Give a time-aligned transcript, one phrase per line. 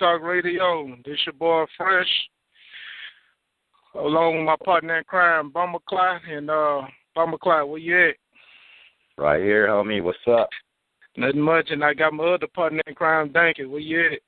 [0.00, 0.96] what up, Graffiti Talk Radio?
[1.04, 2.06] This your boy Fresh,
[3.94, 6.20] along with my partner in crime, Bummer Clyde.
[6.30, 6.82] And uh,
[7.14, 8.14] Bummer Clyde, where you at?
[9.16, 10.02] Right here, homie.
[10.02, 10.48] What's up?
[11.16, 13.68] Nothing much, and I got my other partner in crime, Danky.
[13.68, 14.20] Where you at?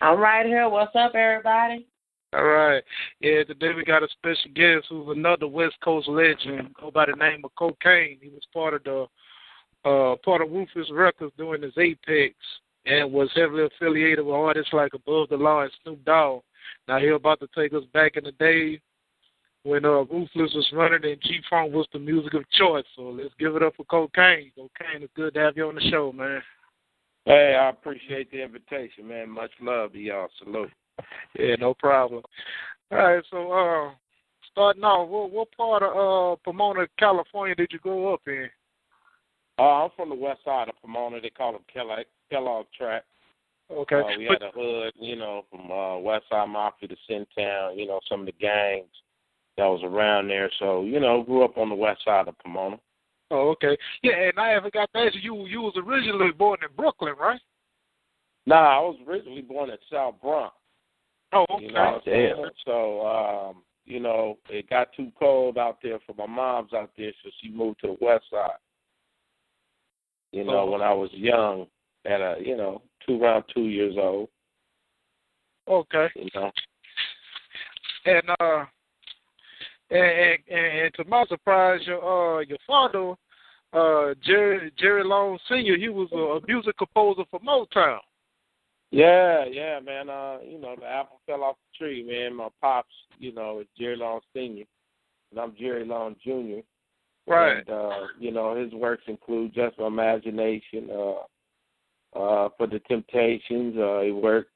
[0.00, 0.68] I'm right here.
[0.68, 1.86] What's up, everybody?
[2.32, 2.82] All right.
[3.20, 7.16] Yeah, today we got a special guest who's another West Coast legend, go by the
[7.16, 8.18] name of Kokane.
[8.20, 9.06] He was part of the
[9.84, 12.34] uh part of Ruthless Records during his apex
[12.86, 16.42] and was heavily affiliated with artists like Above the Law and Snoop Dogg.
[16.88, 18.80] Now he about to take us back in the day
[19.62, 22.84] when uh Ruthless was running and G Funk was the music of choice.
[22.96, 24.52] So let's give it up for Kokane.
[24.58, 26.42] Kokane, it's good to have you on the show, man.
[27.24, 29.30] Hey, I appreciate the invitation, man.
[29.30, 30.28] Much love to y'all.
[30.38, 30.70] Salute.
[31.38, 32.22] Yeah, no problem.
[32.92, 33.94] All right, so uh
[34.52, 38.48] starting off, what what part of uh Pomona, California did you grow up in?
[39.58, 41.20] Uh, I'm from the west side of Pomona.
[41.20, 43.04] They call it Kellogg, Kellogg Track.
[43.70, 43.96] Okay.
[43.96, 47.86] Uh, we had a hood, you know, from uh, West Side Mafia to Sintown, you
[47.86, 48.86] know, some of the gangs
[49.56, 50.50] that was around there.
[50.58, 52.76] So, you know, grew up on the west side of Pomona.
[53.30, 53.76] Oh, okay.
[54.02, 57.14] Yeah, and I haven't got to ask you, you, you was originally born in Brooklyn,
[57.18, 57.40] right?
[58.46, 60.54] Nah, I was originally born in South Bronx.
[61.32, 61.64] Oh, okay.
[61.64, 62.36] You know, Damn.
[62.36, 66.90] so, so um, you know, it got too cold out there for my mom's out
[66.98, 68.50] there, so she moved to the west side.
[70.32, 70.70] You know, Oh.
[70.70, 71.66] when I was young,
[72.06, 74.28] at a you know, two around two years old,
[75.68, 76.08] Okay.
[76.14, 76.50] you know.
[78.06, 78.64] And uh
[79.90, 83.14] and, and, and to my surprise your uh your father,
[83.72, 87.98] uh Jerry Jerry Long Senior, he was a, a music composer for Motown.
[88.90, 90.08] Yeah, yeah, man.
[90.08, 92.36] Uh, you know, the apple fell off the tree, man.
[92.36, 94.66] My pops, you know, is Jerry Long Senior,
[95.32, 96.62] and I'm Jerry Long Junior.
[97.26, 97.56] Right.
[97.58, 101.22] And uh, you know, his works include Just My Imagination, uh,
[102.14, 103.76] uh, for the Temptations.
[103.76, 104.50] Uh, he worked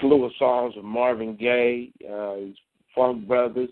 [0.00, 2.56] slew of songs with Marvin Gaye, uh, his
[2.94, 3.70] Funk Brothers.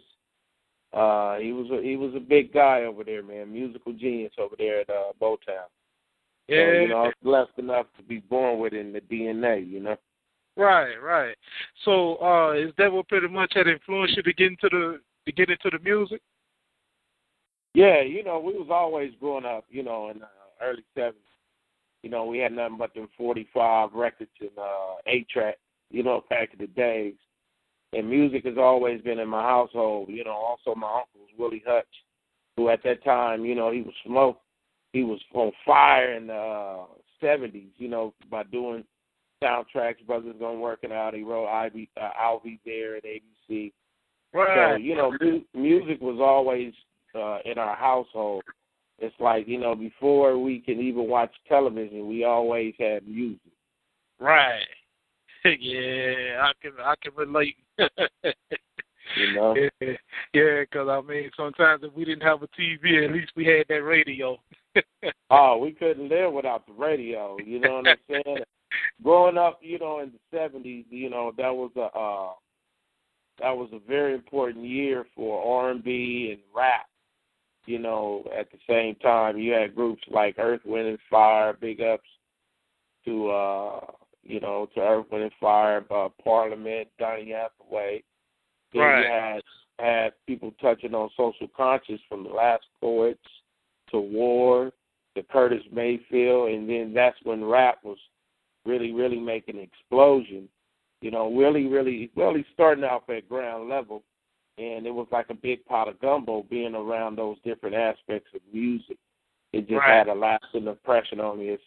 [0.93, 3.53] Uh, he was a, he was a big guy over there, man.
[3.53, 5.69] Musical genius over there at uh, Motown.
[6.51, 6.83] So, Yeah.
[6.83, 9.69] you know, I was blessed enough to be born with it in the DNA.
[9.69, 9.97] You know.
[10.57, 11.35] Right, right.
[11.85, 15.33] So uh is that what pretty much had influenced you to get into the to
[15.33, 16.21] get into the music?
[17.75, 20.27] Yeah, you know, we was always growing up, you know, in the
[20.61, 21.23] early seventies.
[22.03, 25.57] You know, we had nothing but them forty five records and uh eight track,
[25.91, 27.15] you know, back in the days.
[27.93, 30.09] And music has always been in my household.
[30.09, 31.85] You know, also my uncle was Willie Hutch,
[32.57, 34.41] who at that time, you know, he was smoke
[34.93, 36.85] he was on fire in the
[37.21, 38.85] seventies, you know, by doing
[39.43, 41.15] soundtracks, Brothers Gonna Work It Out.
[41.15, 43.73] He wrote Ivy uh, I'll Be There at ABC.
[44.35, 44.77] Right.
[44.77, 46.73] So, you know, mu- music was always
[47.15, 48.45] uh, in our household.
[49.03, 53.41] It's like, you know, before we can even watch television, we always had music.
[54.21, 54.63] Right.
[55.45, 57.57] yeah, I can I can relate.
[59.17, 59.55] You know?
[59.55, 59.93] yeah,
[60.33, 63.67] yeah, because I mean, sometimes if we didn't have a TV, at least we had
[63.69, 64.39] that radio.
[65.29, 67.37] Oh, we couldn't live without the radio.
[67.45, 68.39] You know what I'm saying?
[69.03, 72.33] Growing up, you know, in the seventies, you know, that was a uh,
[73.41, 76.87] that was a very important year for R and B and rap.
[77.67, 81.57] You know, at the same time, you had groups like Earth, Wind and Fire.
[81.61, 82.09] Big ups
[83.05, 83.81] to uh,
[84.23, 88.03] you know to Earth, Wind and Fire, uh, Parliament, Donny Hathaway.
[88.73, 89.01] Then Right.
[89.01, 89.43] you had
[89.79, 93.25] had people touching on social conscience from the last poets
[93.91, 94.73] to War
[95.15, 97.99] to Curtis Mayfield, and then that's when rap was
[98.65, 100.49] really, really making an explosion.
[101.01, 104.03] You know, really, really, really starting off at ground level,
[104.63, 108.41] and it was like a big pot of gumbo being around those different aspects of
[108.53, 108.97] music.
[109.53, 109.99] It just Right.
[109.99, 111.49] had a lasting impression on me.
[111.51, 111.63] It's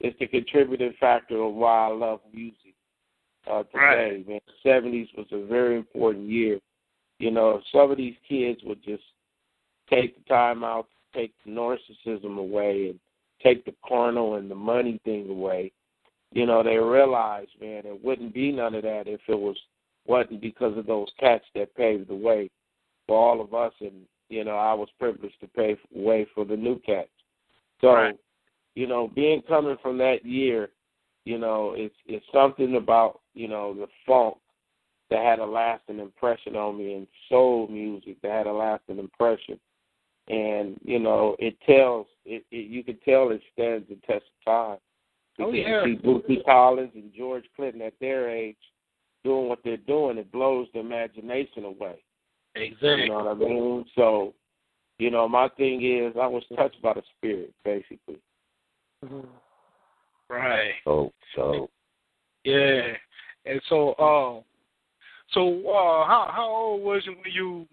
[0.00, 2.74] it's the contributing factor of why I love music
[3.46, 4.16] uh, today.
[4.16, 4.28] Right.
[4.28, 6.60] Man, seventies was a very important year.
[7.18, 9.04] You know, if some of these kids would just
[9.88, 13.00] take the time out take the narcissism away and
[13.42, 15.72] take the carnal and the money thing away,
[16.32, 19.56] you know, they realize, man, it wouldn't be none of that if it was
[20.06, 22.50] wasn't because of those cats that paved the way
[23.06, 26.56] for all of us and you know, I was privileged to pave way for the
[26.56, 27.10] new cats.
[27.80, 28.18] So, Right.
[28.74, 30.70] you know, being coming from that year,
[31.24, 34.36] you know, it's it's something about, you know, the funk
[35.10, 39.60] that had a lasting impression on me and soul music that had a lasting impression.
[40.28, 44.44] And, you know, it tells it, it you can tell it stands the test of
[44.44, 44.78] time.
[45.40, 45.84] Oh, yeah.
[45.84, 48.56] you see Bootsy Collins and George Clinton at their age
[49.24, 51.96] doing what they're doing, it blows the imagination away.
[52.54, 53.04] Exactly.
[53.04, 53.84] You know what I mean?
[53.96, 54.34] So,
[54.98, 58.20] you know, my thing is I was touched by the spirit, basically.
[60.28, 60.72] Right.
[60.84, 61.68] So, so
[62.44, 62.92] Yeah,
[63.44, 64.40] and so uh,
[65.32, 67.68] so uh, how how old was you when you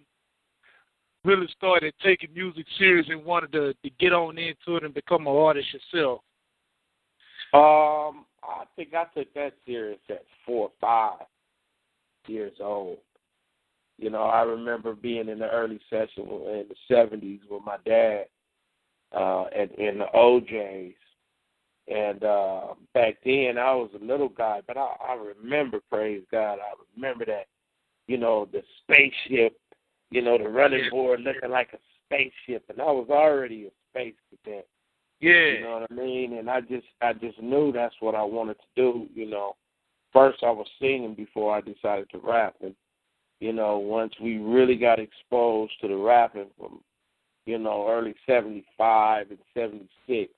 [1.24, 5.27] really started taking music serious and wanted to, to get on into it and become
[5.27, 6.21] an artist yourself?
[7.53, 11.27] Um, I think I took that serious at four or five
[12.28, 12.98] years old.
[13.98, 18.26] You know, I remember being in the early session in the seventies with my dad,
[19.16, 20.96] uh, and in the O'Jays.
[21.88, 26.60] And uh back then I was a little guy, but I, I remember, praise God,
[26.60, 27.48] I remember that,
[28.08, 29.60] you know, the spaceship,
[30.10, 34.14] you know, the running board looking like a spaceship and I was already a space
[34.30, 34.68] cadet.
[35.20, 35.32] Yeah.
[35.32, 36.38] You know what I mean?
[36.38, 39.56] And I just I just knew that's what I wanted to do, you know.
[40.13, 42.75] First I was singing before I decided to rap and
[43.42, 46.80] you know, once we really got exposed to the rapping from,
[47.48, 50.31] you know, early seventy five and seventy six,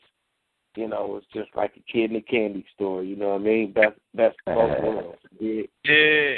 [0.75, 3.43] you know, it's just like a kid in a candy store, you know what I
[3.43, 3.73] mean?
[3.73, 5.17] Best best of both worlds.
[5.37, 5.63] Yeah.
[5.83, 6.35] Yeah.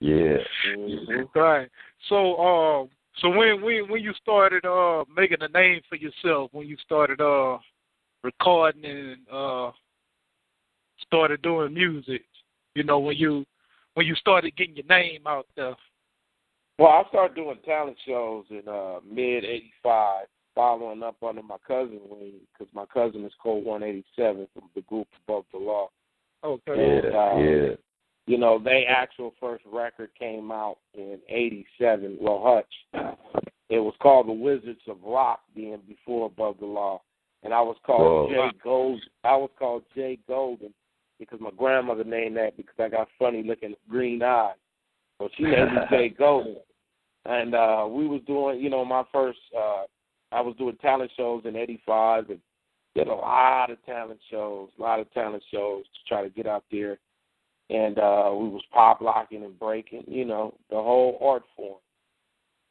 [0.00, 0.36] Yeah.
[0.74, 1.38] Mm-hmm.
[1.38, 1.68] Right.
[2.08, 2.88] So um
[3.18, 7.20] so when when when you started uh making a name for yourself, when you started
[7.20, 7.58] uh
[8.24, 9.70] recording and uh
[11.06, 12.22] started doing music,
[12.76, 13.44] you know, when you
[13.94, 15.74] when you started getting your name out there.
[16.78, 22.00] Well, I started doing talent shows in uh mid '85, following up under my cousin
[22.08, 25.88] wing because my cousin is Code 187 from the group Above the Law.
[26.44, 26.72] Okay.
[26.72, 27.18] And, Yeah.
[27.18, 27.76] uh, Yeah.
[28.28, 32.18] You know, they actual first record came out in '87.
[32.20, 33.14] Well, Hutch.
[33.68, 37.02] It was called The Wizards of Rock, being before Above the Law,
[37.42, 38.50] and I was called Whoa.
[38.50, 39.00] Jay Gold.
[39.24, 40.72] I was called Jay Golden
[41.18, 44.54] because my grandmother named that because I got funny looking green eyes.
[45.18, 46.56] So she named me Jay Golden.
[47.24, 49.84] And uh we was doing, you know, my first uh
[50.32, 52.40] I was doing talent shows in eighty five and
[52.94, 56.46] did a lot of talent shows, a lot of talent shows to try to get
[56.46, 56.98] out there.
[57.70, 61.80] And uh we was pop locking and breaking, you know, the whole art form.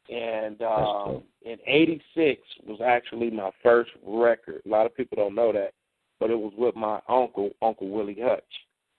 [0.10, 4.62] And um in eighty six was actually my first record.
[4.66, 5.74] A lot of people don't know that.
[6.26, 8.42] But it was with my uncle, Uncle Willie Hutch.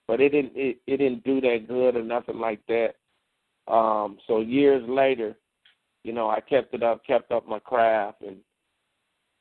[0.07, 2.93] But it didn't it, it didn't do that good or nothing like that.
[3.69, 5.35] Um, so years later,
[6.05, 8.37] you know, I kept it up, kept up my craft, and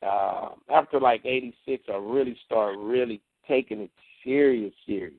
[0.04, 3.90] uh, after like '86, I really started really taking it
[4.24, 5.14] serious, serious.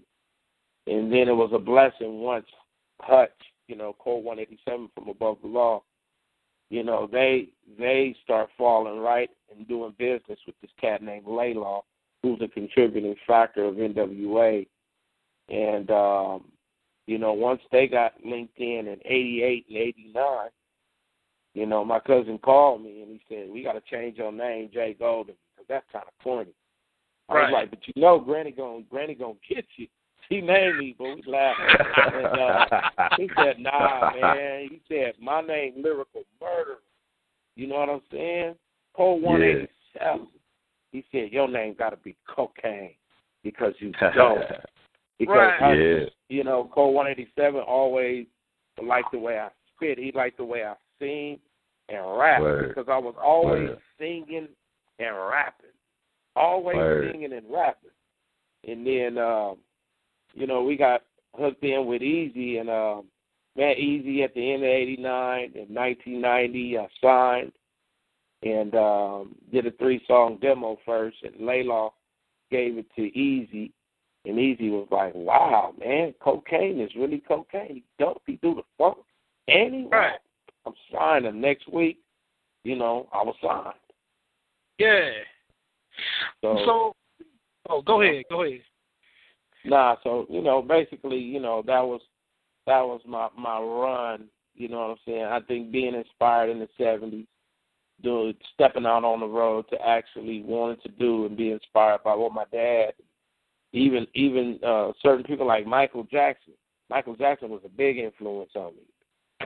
[0.88, 2.48] And then it was a blessing once
[3.00, 3.32] Hutch,
[3.70, 5.84] you know, Code 187 from Above the Law,
[6.70, 7.48] you know, they
[7.80, 11.84] they start falling right and doing business with this cat named Laylaw,
[12.28, 14.68] who's a contributing factor of NWA.
[15.50, 16.46] And um,
[17.06, 20.50] you know, once they got linked in in '88 and '89,
[21.54, 24.70] you know, my cousin called me and he said, "We got to change your name,
[24.74, 26.52] Jay Golden, because that's kind of corny."
[27.30, 29.88] I was like, "But you know, Granny gon' Granny gonna get you."
[30.30, 31.60] He named me, but we laughed.
[32.14, 36.80] and, uh, he said, "Nah, man." He said, "My name, Lyrical Murder."
[37.56, 38.56] You know what I'm saying?
[39.62, 40.28] Eighty seven.
[40.98, 42.96] He said, "Your name got to be Kokane
[43.44, 44.42] because you don't."
[45.20, 45.60] Because Right.
[45.60, 46.06] Hutch Yeah.
[46.30, 48.26] you know, Code 187 always
[48.82, 49.98] liked the way I spit.
[49.98, 51.40] He liked the way I sing
[51.90, 52.70] and rap Word.
[52.70, 53.80] because I was always Word.
[54.00, 54.48] singing
[55.00, 55.70] and rapping,
[56.36, 57.12] always Word.
[57.12, 57.90] singing and rapping.
[58.68, 59.58] And then, um,
[60.34, 61.04] you know, we got
[61.36, 63.06] hooked in with Eazy and um,
[63.56, 65.52] met Eazy at the end of '89.
[65.56, 67.52] In 1990, I signed
[68.44, 71.92] and um, did a three-song demo first, and Laylaw
[72.52, 73.72] gave it to Eazy.
[74.26, 77.76] And Eazy was like, "Wow, man, Kokane is really cocaine.
[77.76, 78.22] He dope.
[78.26, 78.98] He do the funk,
[79.48, 80.12] and he Right.
[80.12, 80.22] rap."
[80.66, 82.00] I'm signing next week.
[82.64, 83.74] You know, I was signed.
[84.78, 85.12] Yeah.
[86.42, 86.96] So, So
[87.70, 88.62] oh go ahead, go ahead.
[89.66, 92.02] nah, so you know, basically, you know, that was
[92.66, 94.26] that was my my run.
[94.56, 95.24] You know what I'm saying?
[95.24, 97.28] I think being inspired in the '70s,
[98.04, 102.16] doing stepping out on the road to actually wanting to do and be inspired by
[102.16, 102.94] what my dad,
[103.74, 106.54] even even uh certain people like Michael Jackson.
[106.90, 108.82] Michael Jackson was a big influence on me.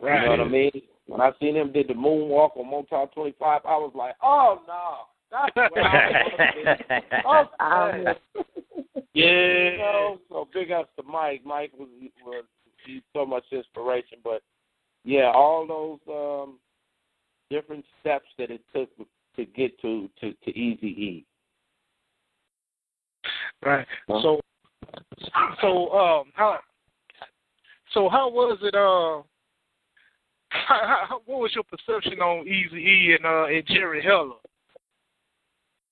[0.01, 0.21] Right.
[0.21, 0.71] You know what I mean?
[1.07, 5.07] When I seen him did the moonwalk on Motown 25, I was like, oh no,
[5.31, 6.23] that's where I
[7.25, 8.15] want to
[9.13, 9.25] Yeah.
[9.25, 11.41] You know, so big ups to Mike.
[11.45, 11.89] Mike was
[12.25, 12.45] was
[12.85, 14.41] he's so much inspiration, but
[15.03, 16.59] yeah, all those um
[17.51, 18.89] different steps that it took
[19.35, 21.25] to get to to to Easy E.
[23.63, 23.85] Right.
[24.07, 24.39] So,
[25.61, 26.57] so um, how,
[27.93, 28.73] so how was it?
[28.73, 29.21] Uh,
[30.49, 34.35] how, how, what was your perception on Easy E and uh and Jerry Heller?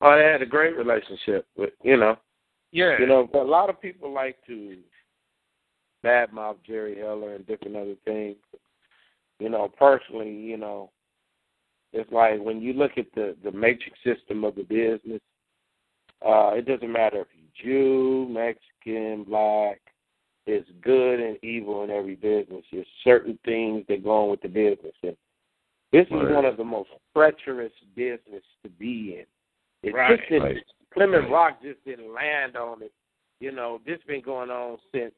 [0.02, 2.18] Oh, they had a great relationship with you know.
[2.72, 2.98] Yeah.
[3.00, 4.78] You know, a lot of people like to
[6.04, 8.38] badmouth Jerry Heller and different other things.
[9.40, 10.92] You know, personally, you know,
[11.94, 15.22] it's like when you look at the the matrix system of the business,
[16.26, 19.80] uh, it doesn't matter if you're Jew, Mexican, black.
[20.46, 22.64] It's good and evil in every business.
[22.72, 25.16] There's certain things that go on with the business, and
[25.92, 29.26] this is one of the most treacherous business to be in.
[29.88, 30.18] It Right.
[30.18, 30.64] just didn't, Right.
[30.92, 32.92] Plymouth Rock just didn't land on it.
[33.40, 35.14] You know, this been going on since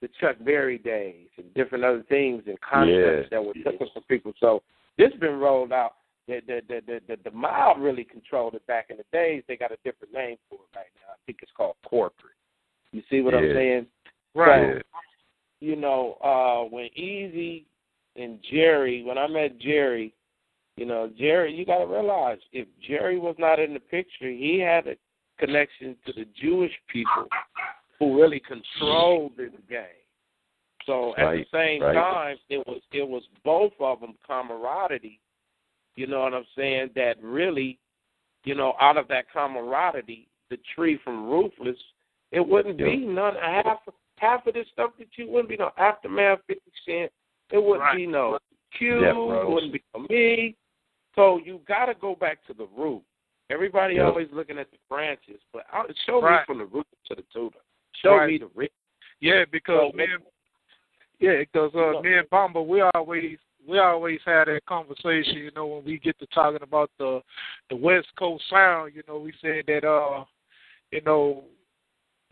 [0.00, 3.28] the Chuck Berry days and different other things and concepts Yeah.
[3.30, 4.32] that were taken from people.
[4.38, 4.62] So
[4.98, 5.94] this been rolled out.
[6.26, 9.42] The the the the, the, the mob really controlled it back in the days.
[9.46, 11.12] They got a different name for it right now.
[11.12, 12.32] I think it's called corporate.
[12.92, 13.86] You see what I'm saying?
[14.34, 14.76] Right.
[14.76, 14.80] Yeah.
[15.60, 17.64] you know, uh when Eazy
[18.16, 20.14] and Jerry, when I met Jerry,
[20.76, 24.60] you know, Jerry, you got to realize if Jerry was not in the picture, he
[24.60, 24.96] had a
[25.38, 27.26] connection to the Jewish people
[27.98, 30.03] who really controlled this game.
[30.86, 31.94] So at Right, the same right.
[31.94, 35.20] time, it was it was both of them camaraderie.
[35.96, 36.90] You know what I'm saying?
[36.94, 37.78] That really,
[38.44, 41.78] you know, out of that camaraderie, the tree from Ruthless,
[42.32, 42.88] it wouldn't Yep.
[42.88, 43.80] be none half
[44.18, 47.12] half of this stuff that you wouldn't be no aftermath, Fifty Cent.
[47.50, 47.96] It wouldn't Right.
[47.96, 48.38] be no
[48.72, 49.00] Q.
[49.00, 50.56] Death it wouldn't be no me.
[51.14, 53.02] So you got to go back to the root.
[53.50, 54.06] Everybody Yep.
[54.06, 57.58] always looking at the branches, but I, show me from the root to the tutor.
[57.92, 58.30] Show Right.
[58.30, 58.72] me the root.
[59.20, 60.24] Yeah, because So- me and
[61.24, 65.36] yeah, because uh, me and Bamba, we always we always had that conversation.
[65.36, 67.20] You know, when we get to talking about the
[67.70, 70.24] the West Coast sound, you know, we said that uh,
[70.90, 71.44] you know,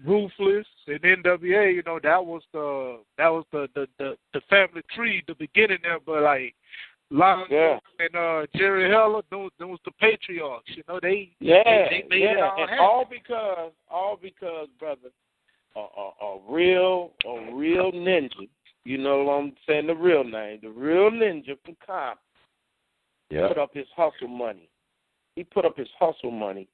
[0.04, 4.82] Ruthless and NWA, you know, that was the that was the the the, the family
[4.94, 5.98] tree, the beginning there.
[6.04, 6.54] But like
[7.10, 7.78] Lonzo Yeah.
[7.98, 10.70] and uh Jerry Heller, those those the patriarchs.
[10.76, 14.68] You know, they Yeah, they, they made yeah, it all and all because, all because,
[14.78, 15.10] brother,
[15.76, 18.48] a, a, a real, a real ninja.
[18.84, 19.86] You know what I'm saying?
[19.86, 22.18] The real name, the real ninja from Compton
[23.30, 23.48] Yeah.
[23.48, 24.68] put up his hustle money.
[25.36, 26.68] He put up his hustle money.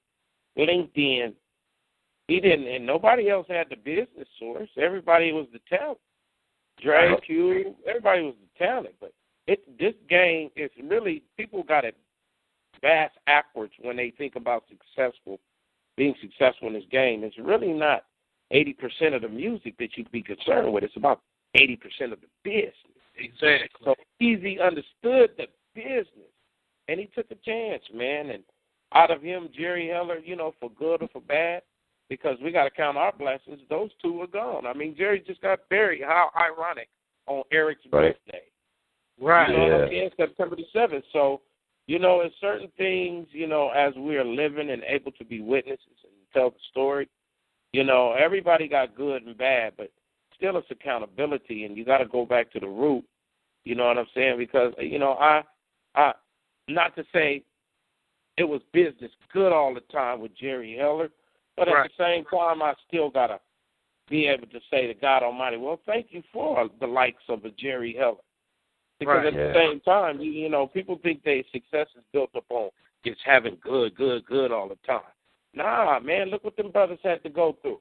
[0.56, 1.34] LinkedIn.
[2.26, 4.68] He didn't, and nobody else had the business source.
[4.76, 5.98] Everybody was the talent.
[6.82, 7.16] Dre.
[7.24, 7.72] Q, uh-huh.
[7.88, 8.94] everybody was the talent.
[9.00, 9.12] But
[9.46, 11.96] it, this game is really people got it
[12.80, 15.40] vast backwards when they think about successful,
[15.96, 17.24] being successful in this game.
[17.24, 18.04] It's really not
[18.50, 20.84] eighty percent of the music that you'd be concerned with.
[20.84, 21.20] It's about
[21.60, 22.74] eighty percent of the business.
[23.16, 23.68] exactly.
[23.84, 26.32] So Eazy understood the business,
[26.88, 28.30] and he took a chance, man.
[28.30, 28.42] And
[28.94, 31.62] out of him, Jerry Heller, you know, for good or for bad,
[32.08, 33.60] because we got to count our blessings.
[33.68, 34.66] Those two are gone.
[34.66, 36.02] I mean, Jerry just got buried.
[36.02, 36.88] How ironic
[37.26, 38.16] on Eric's Right.
[38.24, 38.42] birthday.
[39.20, 39.48] Right.
[39.48, 39.88] You know what I'm Yeah.
[39.88, 40.10] saying?
[40.16, 41.04] September the seventh.
[41.12, 41.42] So,
[41.86, 45.40] you know, in certain things, you know, as we are living and able to be
[45.40, 47.08] witnesses and tell the story,
[47.72, 49.90] you know, everybody got good and bad, but
[50.38, 53.04] still it's accountability and you gotta go back to the root.
[53.64, 54.38] You know what I'm saying?
[54.38, 55.42] Because, you know, I
[55.94, 56.12] I
[56.68, 57.42] not to say
[58.36, 61.10] it was business good all the time with Jerry Heller,
[61.56, 63.40] but at the same time I still gotta
[64.08, 67.50] be able to say to God Almighty, well, thank you for the likes of a
[67.50, 68.16] Jerry Heller.
[68.98, 69.26] Because Right.
[69.26, 69.46] at Yeah.
[69.48, 72.70] the same time, you, you know, people think their success is built upon
[73.04, 75.02] just having good, good, good all the time.
[75.54, 77.80] Nah, man, look what them brothers had to go through.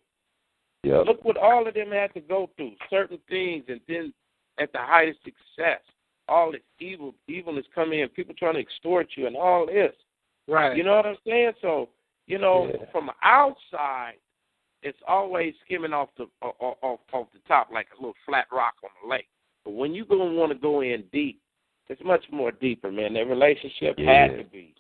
[0.83, 1.05] Yep.
[1.05, 2.73] Look what all of them had to go through.
[2.89, 4.13] Certain things, and then
[4.59, 5.81] at the height of success,
[6.27, 9.93] all this evil, evilness coming in, people trying to extort you, and all this.
[10.47, 10.77] Right.
[10.77, 11.53] You know what I'm saying?
[11.61, 11.89] So,
[12.27, 12.85] you know, Yeah.
[12.91, 14.15] from outside,
[14.83, 18.75] it's always skimming off the off, off off the top like a little flat rock
[18.83, 19.27] on the lake.
[19.65, 21.41] But when you gonna want to go in deep,
[21.89, 23.13] it's much more deeper, man.
[23.13, 24.27] That relationship Yeah.
[24.27, 24.73] had to be.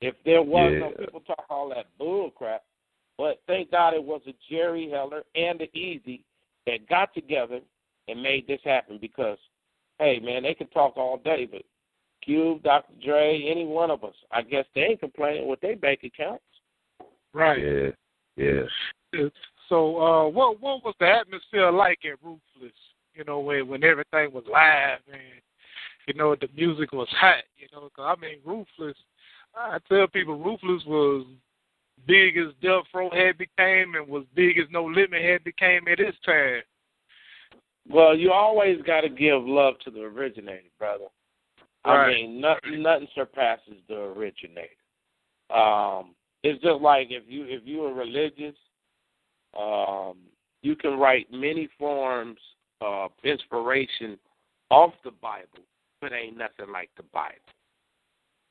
[0.00, 2.62] If there was no people talk all that bull crap,
[3.18, 6.22] but thank God it was a Jerry Heller and the Eazy
[6.66, 7.60] that got together
[8.06, 9.38] and made this happen because,
[9.98, 11.62] hey man, they can talk all day, but
[12.22, 12.92] Cube, Dr.
[13.04, 16.42] Dre, any one of us, I guess they ain't complaining with their bank accounts.
[17.32, 17.58] right.
[17.58, 17.90] Yeah.
[18.36, 19.28] Yeah.
[19.68, 22.72] So, uh, what what was the atmosphere like at Ruthless?
[23.14, 25.20] You know, when when everything was live and
[26.06, 27.42] you know the music was hot.
[27.56, 28.96] You know, 'cause I mean, Ruthless.
[29.56, 31.26] I tell people, Ruthless was
[32.06, 36.00] big as Death Row had became, and was big as No Limit had became at
[36.00, 36.62] its time.
[37.88, 41.06] Well, you always got to give love to the originator, brother.
[41.84, 42.16] I Right.
[42.16, 44.68] mean, nothing nothing surpasses the originator.
[45.50, 48.56] Um, it's just like if you if you are religious,
[49.56, 50.18] um,
[50.62, 52.38] you can write many forms
[52.80, 54.18] of inspiration
[54.70, 55.60] off the Bible,
[56.00, 57.38] but ain't nothing like the Bible.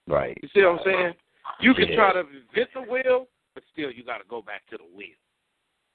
[0.07, 0.37] Right.
[0.41, 1.13] You see what I'm saying?
[1.59, 1.95] You can Yeah.
[1.95, 3.27] try to invent the wheel,
[3.57, 5.17] but still you got to go back to the wheel.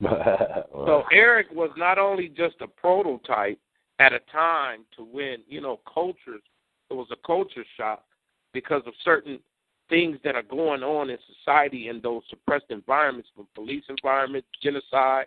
[0.73, 3.61] So Eric was not only just a prototype
[4.00, 6.42] at a time to when, you know, cultures
[6.90, 8.02] it was a culture shock
[8.52, 9.38] because of certain
[9.88, 15.26] things that are going on in society in those suppressed environments, from police environments, genocide.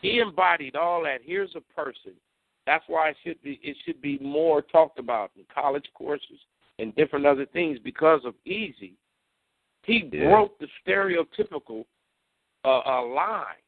[0.00, 1.18] He embodied all that.
[1.24, 2.12] Here's a person.
[2.64, 6.38] That's why it should be it should be more talked about in college courses
[6.78, 8.92] and different other things because of Eazy.
[9.86, 10.28] He Yeah.
[10.30, 11.86] broke the stereotypical
[12.64, 13.62] uh, uh, line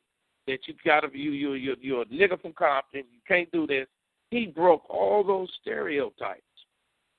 [0.49, 3.05] that you got to you you you you're a nigga from Compton.
[3.13, 3.87] You can't do this.
[4.31, 6.43] He broke all those stereotypes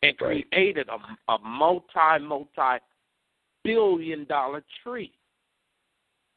[0.04, 2.80] and created a, a multi multi
[3.64, 5.14] billion dollar tree.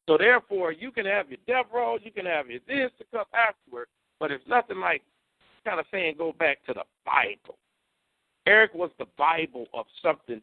[0.09, 3.27] So therefore, you can have your death row, you can have your this to come
[3.35, 3.89] afterward,
[4.21, 5.03] but it's nothing like
[5.65, 7.59] kind of saying go back to the Bible.
[8.47, 10.41] Eric was the Bible of something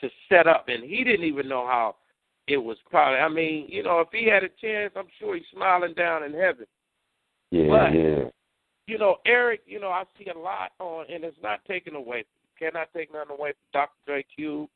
[0.00, 1.96] to set up, and he didn't even know how
[2.46, 3.18] it was probably.
[3.18, 6.32] I mean, you know, if he had a chance, I'm sure he's smiling down in
[6.32, 6.66] heaven.
[7.50, 8.24] Yeah, But- yeah.
[8.86, 12.24] You know, Eric, you know, I see a lot on, and it's not taken away.
[12.58, 13.92] Cannot take nothing away from Dr.
[14.04, 14.68] Dre Q.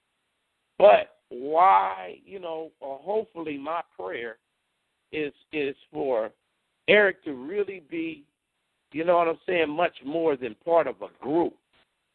[0.79, 4.39] But why, you know, or hopefully my prayer
[5.11, 6.31] is is for
[6.89, 8.25] Eric to really be,
[8.93, 11.55] you know what I'm saying, much more than part of a group.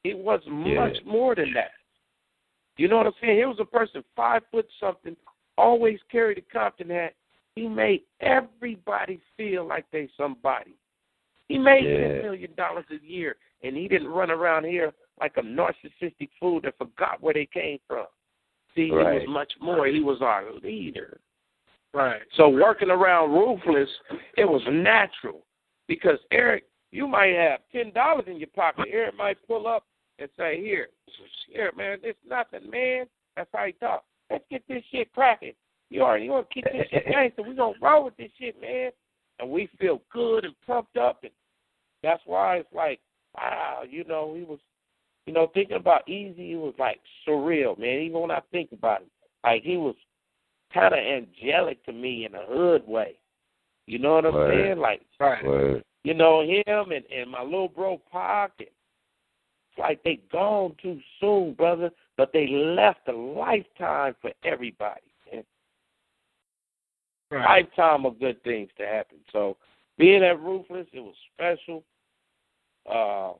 [0.03, 1.71] He was much more than that.
[2.79, 3.37] You know what I'm saying?
[3.37, 5.17] He was a person five foot something,
[5.57, 7.13] always carried a Compton hat.
[7.55, 10.77] He made everybody feel like they somebody.
[11.49, 11.97] He made Yeah.
[11.97, 16.61] ten million dollars a year, and he didn't run around here like a narcissistic fool
[16.61, 18.05] that forgot where they came from.
[18.75, 19.85] See, he was much more.
[19.87, 21.19] He was our leader.
[21.93, 22.21] Right.
[22.37, 23.89] So working around Ruthless,
[24.37, 25.45] it was natural
[25.87, 28.87] because Eric, you might have ten dollars in your pocket.
[28.89, 29.83] Eric might pull up
[30.19, 30.89] and say, "Here,
[31.51, 33.05] here, man, it's nothing, man."
[33.35, 34.03] That's how he talk.
[34.29, 35.53] Let's get this shit cracking.
[35.89, 37.43] You already you want to keep this shit gangster.
[37.43, 38.91] We gonna roll with this shit, man.
[39.39, 41.31] And we feel good and pumped up, and
[42.03, 42.99] that's why it's like,
[43.35, 44.59] wow, you know, he was,
[45.25, 47.99] you know, thinking about Eazy, it was like surreal, man.
[47.99, 49.07] Even when I think about it,
[49.45, 49.95] like he was
[50.73, 53.17] kind of angelic to me in a hood way.
[53.87, 54.49] You know what I'm Right.
[54.49, 54.77] saying?
[54.77, 55.43] Like, Right.
[55.43, 55.83] Word.
[56.03, 58.51] you know, him and, and my little bro Pac.
[58.59, 58.75] And it's
[59.79, 65.01] like they gone too soon, brother, but they left a lifetime for everybody.
[65.31, 65.43] Man.
[67.31, 67.63] Right.
[67.63, 69.17] Lifetime of good things to happen.
[69.31, 69.57] So
[69.97, 71.83] being at Ruthless, it was special.
[72.91, 73.35] Um,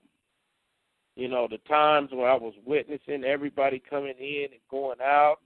[1.16, 5.38] you know, the times where I was witnessing everybody coming in and going out,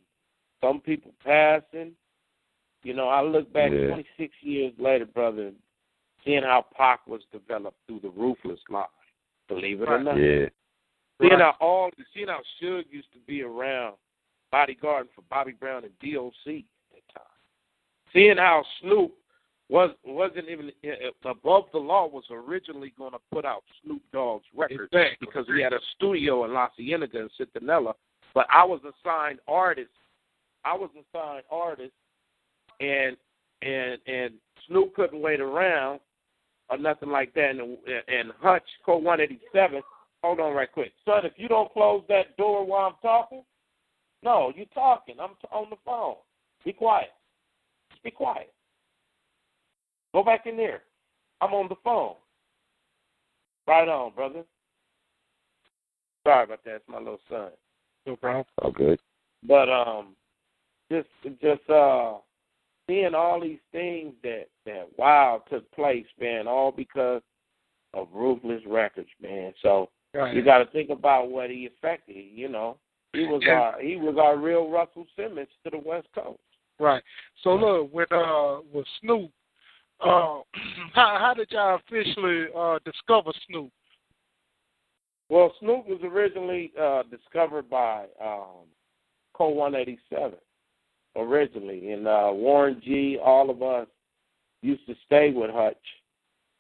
[0.62, 1.94] some people passing.
[2.84, 3.88] You know, I look back Yeah.
[3.88, 5.54] 26 years later, brother,
[6.24, 8.86] seeing how Pac was developed through the Ruthless line.
[9.48, 10.18] Believe it or not.
[10.18, 10.50] Yeah.
[11.22, 11.42] Seeing Right.
[11.42, 13.96] how all, seeing how Suge used to be around,
[14.54, 17.28] bodyguarding for Bobby Brown and DOC at that time.
[18.12, 19.12] Seeing how Snoop
[19.70, 24.46] was wasn't even uh, above the law was originally going to put out Snoop Dogg's
[24.56, 25.18] records Exactly.
[25.28, 27.94] because he had a studio in La Cienega and Centinela.
[28.34, 29.90] But I was a signed artist.
[30.66, 31.94] I was a signed artist,
[32.80, 33.16] and
[33.62, 34.34] and and
[34.68, 36.00] Snoop couldn't wait around
[36.70, 37.52] or nothing like that.
[37.52, 39.82] And and Hutch, Code 187.
[40.24, 41.26] Hold on, right quick, son.
[41.26, 43.44] If you don't close that door while I'm talking,
[44.24, 45.16] no, you're talking.
[45.22, 46.16] I'm t- on the phone.
[46.64, 47.10] Be quiet.
[47.92, 48.54] Just be quiet.
[50.14, 50.84] Go back in there.
[51.42, 52.16] I'm on the phone.
[53.68, 54.44] Right on, brother.
[56.26, 56.76] Sorry about that.
[56.76, 57.50] It's my little son.
[58.06, 58.46] No problem.
[58.62, 59.00] All good.
[59.46, 60.16] But um,
[60.90, 61.08] just
[61.42, 62.14] just uh,
[62.88, 67.22] seeing all these things that that wow took place, man, all because
[67.94, 69.54] of Ruthless Records, man.
[69.62, 70.36] So Right.
[70.36, 72.16] you got to think about what he affected.
[72.16, 72.78] You know,
[73.14, 73.54] he was Yeah.
[73.54, 76.40] our he was our real Russell Simmons to the West Coast.
[76.80, 77.04] Right.
[77.44, 79.32] So look, with uh with Snoop,
[80.02, 80.42] uh
[80.94, 83.72] how how did y'all officially uh discover Snoop?
[85.30, 88.68] Well, Snoop was originally uh, discovered by um,
[89.34, 90.38] Code 187
[91.16, 93.18] originally, and uh, Warren G.
[93.24, 93.88] All of us
[94.62, 95.76] used to stay with Hutch,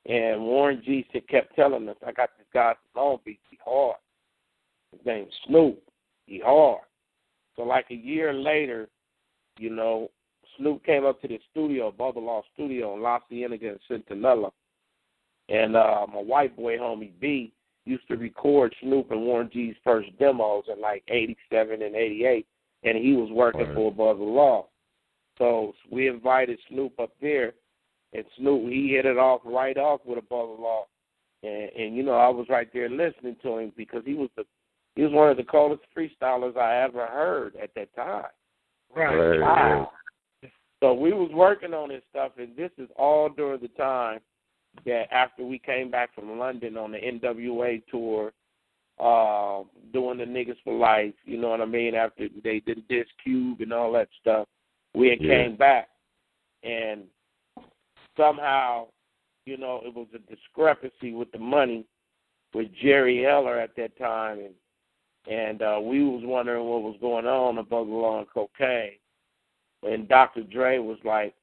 [0.05, 1.05] and Warren G.
[1.29, 3.39] kept telling us, "I got this guy from Long Beach.
[3.49, 3.97] He hard.
[4.91, 5.81] His name's Snoop.
[6.25, 6.81] He hard."
[7.55, 8.89] So, like a year later,
[9.57, 10.09] you know,
[10.57, 14.51] Snoop came up to the studio, Bubba Law Studio in La Cienega and Centinela,
[15.49, 17.53] and uh, my white boy homie B
[17.85, 22.45] used to record Snoop and Warren G's first demos in like '87 and '88,
[22.83, 23.75] and he was working Right.
[23.75, 24.67] for the Law.
[25.37, 27.53] So we invited Snoop up there,
[28.13, 30.85] and Snoop he hit it off right off with Above the Law,
[31.43, 34.45] and, and you know I was right there listening to him because he was the
[34.95, 38.25] he was one of the coldest freestylers I ever heard at that time.
[38.95, 39.15] Right.
[39.15, 39.39] Right.
[39.39, 39.91] Wow.
[40.81, 44.19] So we was working on this stuff, and this is all during the time
[44.85, 48.33] that after we came back from London on the NWA tour,
[48.99, 51.95] uh, doing the niggas for life, you know what I mean?
[51.95, 54.47] After they did this cube and all that stuff,
[54.93, 55.43] we had Yeah.
[55.43, 55.89] came back,
[56.63, 57.07] and
[58.17, 58.87] somehow,
[59.45, 61.85] you know, it was a discrepancy with the money
[62.53, 64.53] with Jerry Heller at that time, and
[65.25, 68.99] and uh, we was wondering what was going on above the law and Kokane.
[69.83, 70.43] And Dr.
[70.43, 71.33] Dre was like,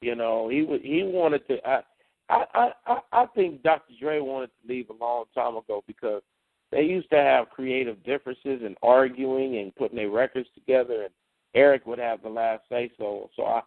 [0.00, 1.58] you know, he was he wanted to.
[1.68, 1.80] I
[2.28, 3.92] I I I think Dr.
[4.00, 6.22] Dre wanted to leave a long time ago because
[6.70, 11.14] they used to have creative differences and arguing and putting their records together, and
[11.54, 13.30] Eric would have the last say so.
[13.36, 13.62] So I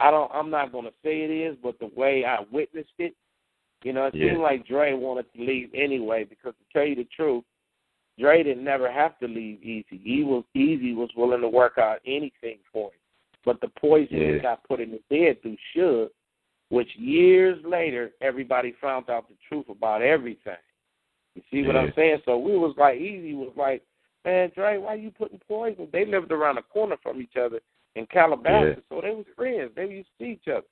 [0.00, 3.14] I don't I'm not going to say it is, but the way I witnessed it,
[3.82, 4.30] you know, it Yeah.
[4.30, 7.44] seemed like Dre wanted to leave anyway because to tell you the truth,
[8.18, 10.00] Dre didn't never have to leave Eazy.
[10.02, 13.00] He was Eazy was willing to work out anything for him.
[13.44, 14.32] But the poison Yeah.
[14.32, 16.10] that got put in his head through Suge,
[16.70, 20.56] which years later everybody found out the truth about everything.
[21.34, 21.82] You see what Yeah.
[21.82, 22.22] I'm saying?
[22.24, 23.82] So we was like Eazy was like,
[24.24, 25.88] Man, Dre, why you putting poison?
[25.92, 27.60] They lived around the corner from each other
[27.98, 29.72] in Calabasas, so they was friends.
[29.74, 30.66] They used to see each other.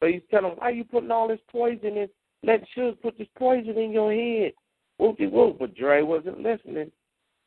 [0.00, 2.08] So you tell them, why you putting all this poison in?
[2.42, 4.52] Let Suge put this poison in your head.
[4.98, 5.58] Whoopty whoop.
[5.58, 6.90] But Dre wasn't listening.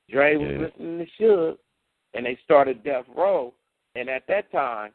[0.10, 0.58] Dre was Yeah.
[0.60, 1.58] listening to Suge,
[2.13, 3.54] and they started Death Row.
[3.96, 4.93] And at that time,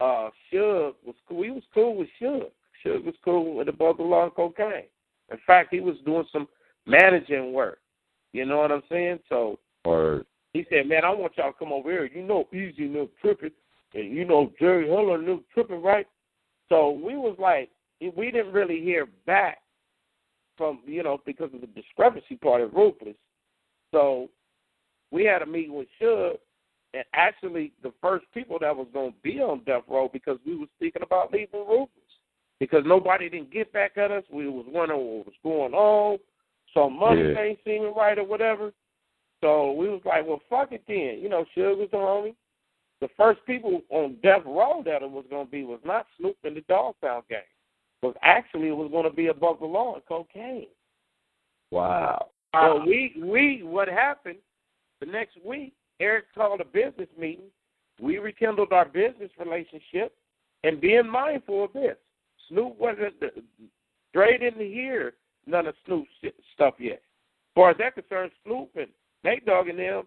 [0.00, 1.38] uh, Suge was cool.
[1.38, 2.50] We was cool with Suge.
[2.82, 4.88] Suge was cool with the Bubba Law and Kokane.
[5.30, 6.48] In fact, he was doing some
[6.86, 7.80] managing work.
[8.32, 9.20] You know what I'm saying?
[9.28, 12.04] So Or he said, "Man, I want y'all to come over here.
[12.04, 13.50] You know, Eazy no tripping,
[13.94, 16.06] and you know Jerry Heller no tripping, right?"
[16.68, 17.70] So we was like,
[18.16, 19.58] we didn't really hear back
[20.56, 23.16] from you know because of the discrepancy part of Ruthless.
[23.90, 24.28] So
[25.10, 26.38] we had a meeting with Suge,
[26.94, 30.56] and actually the first people that was going to be on Death Row because we
[30.56, 31.88] was thinking about leaving Ruthless
[32.60, 34.24] because nobody didn't get back at us.
[34.30, 36.18] We was wondering what was going on.
[36.74, 37.40] Some money Yeah.
[37.40, 38.72] ain't seeming right or whatever.
[39.42, 41.18] So we was like, well, fuck it then.
[41.20, 42.34] You know, Suge was the homie.
[43.00, 46.36] The first people on Death Row that it was going to be was not Snoop
[46.44, 47.40] and the Dogtown Gang.
[48.02, 50.68] Was actually it was going to be above the law and Kokane.
[51.70, 52.28] wow.
[52.54, 54.38] So we we what happened
[55.00, 55.72] the next week?
[56.00, 57.46] Eric called a business meeting.
[58.00, 60.14] We rekindled our business relationship,
[60.64, 61.96] and being mindful of this,
[62.48, 63.14] Snoop wasn't
[64.12, 65.14] Dre didn't hear
[65.46, 67.00] none of Snoop's shit- stuff yet.
[67.00, 68.88] As far as that concerned, Snoop and
[69.24, 70.04] Nate Dogg and them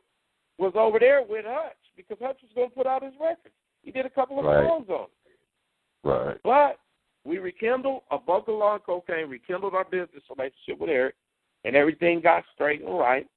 [0.58, 3.52] was over there with Hutch because Hutch was going to put out his record.
[3.82, 4.68] He did a couple of Right.
[4.68, 6.08] songs on it.
[6.08, 6.38] Right.
[6.44, 6.80] But
[7.24, 11.16] we rekindled above the law and Kokane, rekindled our business relationship with Eric,
[11.64, 13.28] and everything got straight and right.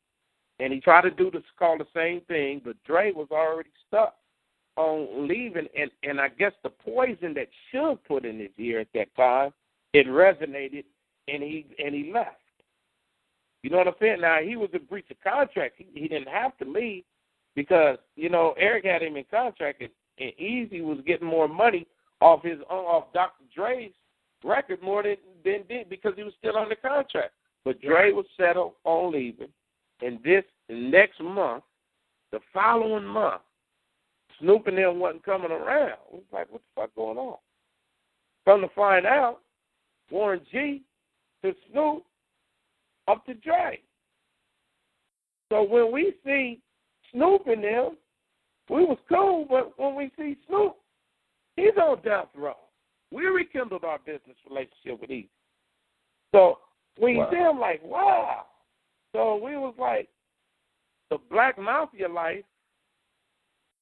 [0.61, 4.15] And he tried to do this call the same thing, but Dre was already stuck
[4.77, 8.89] on leaving and, and I guess the poison that Suge put in his ear at
[8.95, 9.53] that time,
[9.93, 10.85] it resonated
[11.27, 12.37] and he and he left.
[13.63, 14.21] You know what I'm saying?
[14.21, 15.75] Now he was in breach of contract.
[15.79, 17.05] He, he didn't have to leave
[17.55, 21.87] because, you know, Eric had him in contract and, and Eazy was getting more money
[22.21, 23.45] off his own off Dr.
[23.55, 23.93] Dre's
[24.45, 27.33] record more than than did because he was still under contract.
[27.65, 29.49] But Dre was settled on leaving,
[30.01, 31.65] and this next month,
[32.33, 33.43] the following month,
[34.39, 35.99] Snoop and them wasn't coming around.
[36.13, 37.37] It was like, what the fuck going on?
[38.45, 39.41] Come to find out,
[40.11, 40.83] Warren G
[41.43, 42.05] to Snoop
[43.09, 43.81] up to Dre.
[45.51, 46.61] So when we see
[47.13, 47.97] Snoop and them,
[48.69, 50.77] we was cool, but when we see Snoop,
[51.57, 52.57] he's on death row.
[53.11, 55.31] We rekindled our business relationship with Eazy.
[56.33, 56.59] So
[56.99, 57.31] when you Wow.
[57.31, 58.47] see him, like, wow.
[59.13, 60.11] So we was like,
[61.11, 62.45] the Black Mafia life.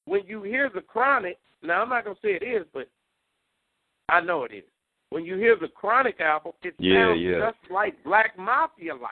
[0.05, 2.87] When you hear the Chronic, now I'm not gonna say it is, but
[4.07, 4.63] I know it is.
[5.09, 7.39] When you hear the Chronic album, it Yeah, sounds yeah.
[7.51, 9.11] just like Black Mafia life.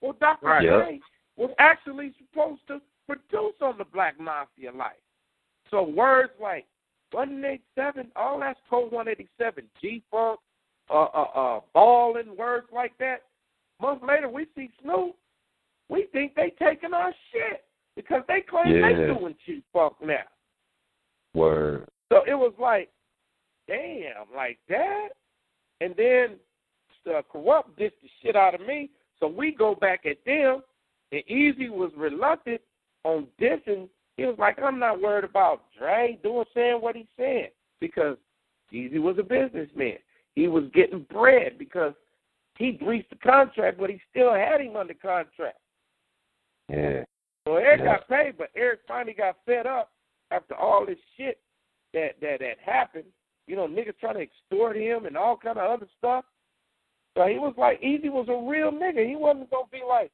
[0.00, 0.46] Well, Dr.
[0.46, 0.66] Right.
[0.66, 1.00] Dre
[1.36, 4.92] was actually supposed to produce on the Black Mafia life.
[5.70, 6.66] So words like
[7.12, 10.40] 187, all that's code 187, G Funk,
[10.90, 13.22] uh, uh, uh, balling, words like that.
[13.80, 15.14] Months later, we see Snoop.
[15.88, 20.24] We think they taking our shit because they claim they doing G Funk now.
[21.34, 21.86] Word.
[22.10, 22.90] So it was like,
[23.68, 25.08] damn, like that.
[25.80, 26.36] And then
[27.06, 28.90] uh, Kurupt dissed the shit out of me.
[29.20, 30.62] So we go back at them,
[31.12, 32.60] and Eazy was reluctant
[33.04, 33.88] on dissing.
[34.16, 38.16] He was like, I'm not worried about Dre doing saying what he said because
[38.72, 39.98] Eazy was a businessman.
[40.34, 41.94] He was getting bread because
[42.58, 45.58] he breached the contract, but he still had him under contract.
[46.68, 47.04] Yeah.
[47.46, 47.84] So Eric Yeah.
[47.84, 49.92] got paid, but Eric finally got fed up
[50.30, 51.40] after all this shit
[51.92, 53.06] that that that happened,
[53.46, 56.24] You know, niggas trying to extort him and all kind of other stuff.
[57.16, 59.08] So he was like, Eazy was a real nigga.
[59.08, 60.10] He wasn't gonna be like,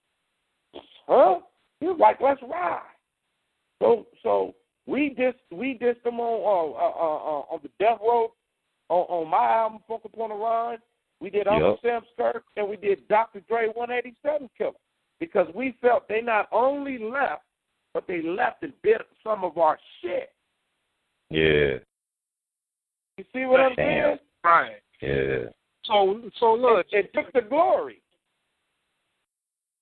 [1.08, 1.40] huh?
[1.80, 2.82] He was like, let's ride.
[3.80, 4.54] So so
[4.86, 8.32] we just we dissed him on uh, uh, uh, uh, on the Death Row
[8.88, 10.78] on, on my album Funk Upon the Rhyme.
[11.20, 12.02] We did Uncle Yep.
[12.02, 13.40] Sam's Curse and we did Dr.
[13.48, 14.72] Dre 187 Killer
[15.20, 17.42] because we felt they not only left,
[17.94, 20.30] but they left and bit some of our shit.
[21.30, 21.78] Yeah.
[23.16, 24.16] You see what I'm saying?
[24.44, 24.76] Right.
[25.00, 25.50] Yeah.
[25.84, 28.00] So so look, It, it took the glory.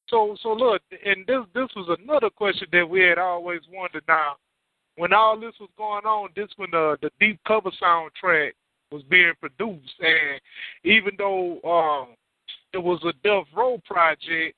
[0.09, 4.05] so so look, and this this was another question that we had always wondered.
[4.09, 4.37] Now,
[4.97, 8.53] when all this was going on, this when the the deep cover soundtrack
[8.91, 10.41] was being produced, and
[10.85, 12.17] even though um
[12.73, 14.57] it was a Death Row project,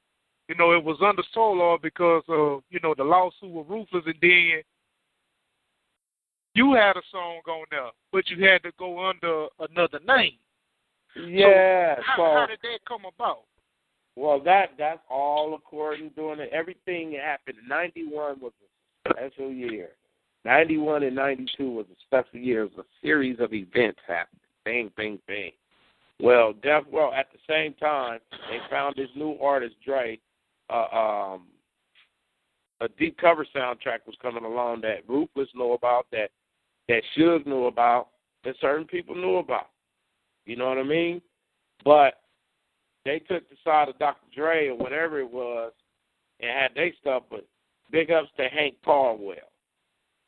[0.48, 4.14] you know, it was under Solar because of you know the lawsuit with Ruthless, and
[4.20, 4.62] then
[6.54, 10.38] you had a song on there, but you had to go under another name.
[11.16, 11.96] Yeah.
[12.04, 13.42] How, so how did that come about?
[14.16, 16.50] Well, that that's all according doing it.
[16.52, 17.58] Everything happened.
[17.66, 18.52] Ninety one was
[19.06, 19.90] a special year.
[20.44, 22.64] Ninety one and ninety two was a special year.
[22.64, 24.40] It was a series of events happening.
[24.64, 25.52] Bang, bang, bang.
[26.20, 30.18] Well, Death Row at the same time they found this new artist Dre.
[30.70, 31.46] Uh, um,
[32.80, 36.30] a deep cover soundtrack was coming along that Ruthless knew about, that
[36.88, 38.08] that Suge knew about,
[38.44, 39.68] that certain people knew about.
[40.46, 41.22] You know what I mean?
[41.84, 42.14] But
[43.04, 44.26] they took the side of Dr.
[44.34, 45.72] Dre or whatever it was
[46.40, 47.46] and had they stuff, but
[47.90, 49.36] big ups to Hank Caldwell.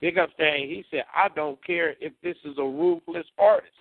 [0.01, 0.69] Big ups to Hank.
[0.69, 3.73] He said, I don't care if this is a ruthless artist.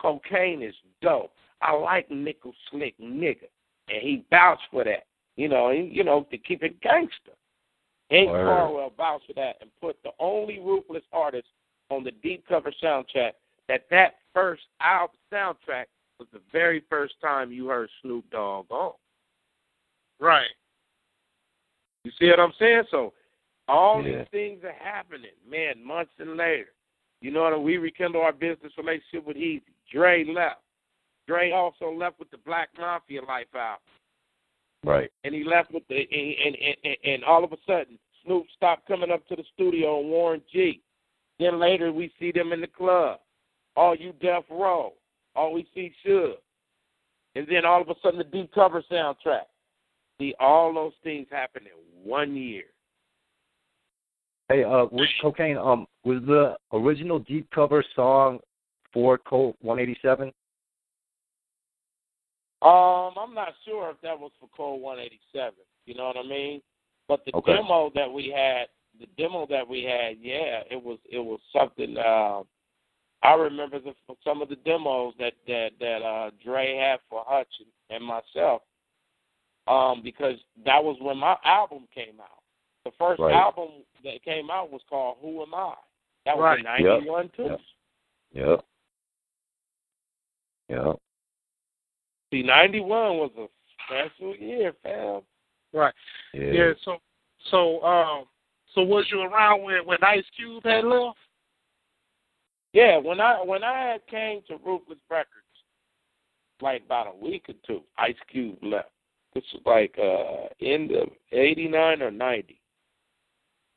[0.00, 1.32] Cocaine is dope.
[1.60, 3.48] I like nickel slick nigga.
[3.88, 5.06] And he vouched for that.
[5.36, 7.32] You know, and, you know, to keep it gangster.
[8.10, 8.46] Hank Word.
[8.46, 11.46] Caldwell vouched for that and put the only ruthless artist
[11.96, 13.32] on the deep cover soundtrack
[13.68, 15.86] that that first album soundtrack
[16.18, 18.92] was the very first time you heard Snoop Dogg on.
[20.20, 20.50] Right.
[22.04, 22.84] You see what I'm saying?
[22.90, 23.12] So
[23.68, 24.18] all Yeah.
[24.18, 26.72] these things are happening, man, months and later.
[27.20, 27.62] You know what?
[27.62, 29.62] We rekindle our business relationship with Eazy.
[29.90, 30.60] Dre left.
[31.28, 33.78] Dre also left with the Black Mafia Life out.
[34.84, 35.12] Right.
[35.22, 38.88] and he left with the and and, and and all of a sudden Snoop stopped
[38.88, 40.80] coming up to the studio and Warren G.
[41.38, 43.20] Then later we see them in the club.
[43.76, 44.92] All you Death Row.
[45.34, 46.34] All we see Suge.
[47.34, 49.46] And then all of a sudden the deep cover soundtrack.
[50.20, 52.64] See all those things happen in one year.
[54.48, 58.38] Hey, uh, with Kokane, um, was the original deep cover song
[58.92, 60.30] for Code 187?
[62.60, 65.54] Um, I'm not sure if that was for Code 187.
[65.86, 66.62] You know what I mean?
[67.08, 67.54] But the Okay.
[67.56, 68.68] demo that we had,
[69.00, 71.96] the demo that we had, yeah, it was it was something.
[71.96, 72.42] Uh,
[73.24, 77.48] I remember the, some of the demos that that that uh, Dre had for Hutch
[77.60, 78.62] and, and myself,
[79.68, 82.42] um, because that was when my album came out.
[82.84, 83.32] The first Right.
[83.32, 83.68] album
[84.02, 85.74] that came out was called Who Am I?
[86.24, 86.80] That was in Right.
[86.80, 86.88] Yep.
[86.88, 87.42] '91 too.
[87.44, 87.60] Yep.
[88.32, 88.64] Yep.
[90.68, 90.96] Yep.
[92.32, 93.46] See, '91 was a
[93.86, 95.22] special year, fam.
[95.72, 95.94] Right.
[96.34, 96.52] Yeah.
[96.52, 96.72] Yeah.
[96.84, 96.98] So,
[97.50, 98.24] so, um,
[98.74, 101.18] so was you around when when Ice Cube had left?
[102.72, 105.28] Yeah, when I when I came to Ruthless Records,
[106.60, 108.90] like about a week or two, Ice Cube left.
[109.34, 112.60] This was like uh end of eighty nine or ninety.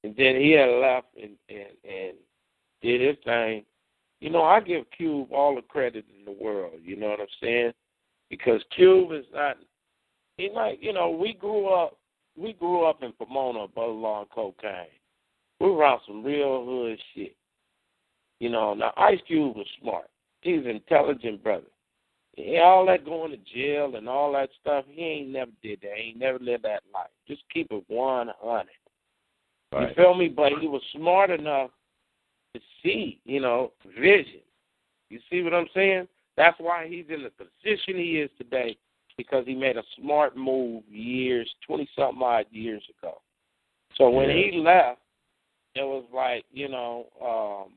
[0.03, 2.13] And then he had left and, and and
[2.81, 3.65] did his thing.
[4.21, 7.27] You know, I give Cube all the credit in the world, you know what I'm
[7.41, 7.73] saying?
[8.29, 9.57] Because Cube is not
[10.37, 11.97] he like you know, we grew up
[12.37, 14.85] we grew up in Pomona, Butterlaw Kokane.
[15.59, 17.35] We were around some real hood shit.
[18.39, 20.07] You know, now Ice Cube was smart.
[20.41, 21.67] He's an intelligent brother.
[22.37, 25.91] Yeah, all that going to jail and all that stuff, he ain't never did that.
[25.95, 27.07] He ain't never lived that life.
[27.27, 28.67] Just keep it one hundred.
[29.71, 29.95] You Right.
[29.95, 30.27] feel me?
[30.27, 31.71] But he was smart enough
[32.53, 34.41] to see, you know, vision.
[35.09, 36.07] You see what I'm saying?
[36.37, 38.77] That's why he's in the position he is today,
[39.17, 43.21] because he made a smart move years, twenty something odd years ago.
[43.95, 44.35] So when Yeah.
[44.35, 45.01] he left,
[45.75, 47.73] it was like, you know, um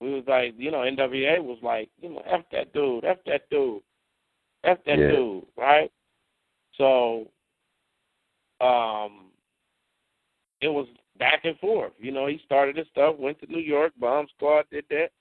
[0.00, 3.48] we was like, you know, NWA was like, you know, F that dude, F that
[3.50, 3.82] dude,
[4.64, 5.10] F that Yeah.
[5.10, 5.90] dude, right?
[6.76, 7.30] So
[8.60, 9.32] um
[10.60, 10.86] it was
[11.18, 11.92] back and forth.
[11.98, 15.12] You know, he started his stuff, went to New York, Bomb Squad did that.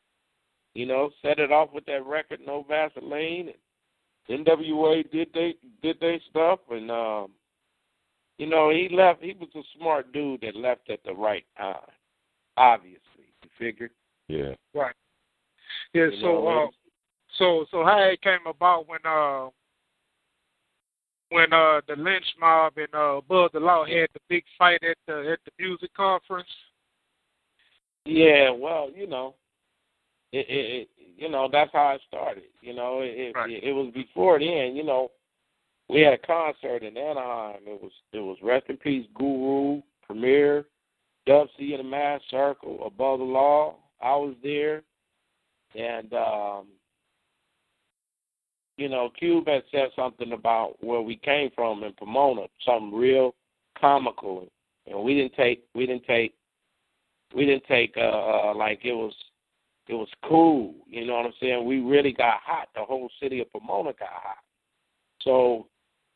[0.73, 3.57] You know, set it off with that record, No Vaseline and
[4.29, 7.31] NWA did they did they stuff and um
[8.37, 11.75] you know, he left he was a smart dude that left at the right time.
[12.57, 12.99] Obviously.
[13.43, 13.91] You figured?
[14.27, 14.53] Yeah.
[14.73, 14.95] Right.
[15.93, 16.05] Yeah.
[16.05, 16.71] You So, know, uh,
[17.37, 19.49] so, so how it came about when uh
[21.29, 24.97] when uh the Lench Mob and uh Bud the Law had the big fight at
[25.07, 26.49] the at the music conference.
[28.05, 29.33] Yeah, well, you know,
[30.35, 32.43] it, it, it you know that's how it started.
[32.61, 33.49] You know, it, Right.
[33.49, 34.75] it it was before then.
[34.75, 35.11] You know,
[35.89, 37.61] we had a concert in Anaheim.
[37.65, 40.65] It was it was Rest in Peace Guru, Premier,
[41.25, 43.75] Dub C in the Maad Circle, Above the Law.
[44.01, 44.83] I was there,
[45.73, 46.67] and um,
[48.77, 53.33] you know, Cube had said something about where we came from in Pomona, something real
[53.79, 54.47] comical,
[54.85, 56.33] and we didn't take we didn't take
[57.33, 58.01] we didn't take uh,
[58.49, 59.13] uh like it was
[59.87, 60.73] it was cool.
[60.87, 61.65] You know what I'm saying?
[61.65, 62.69] We really got hot.
[62.75, 64.37] The whole city of Pomona got hot.
[65.21, 65.67] So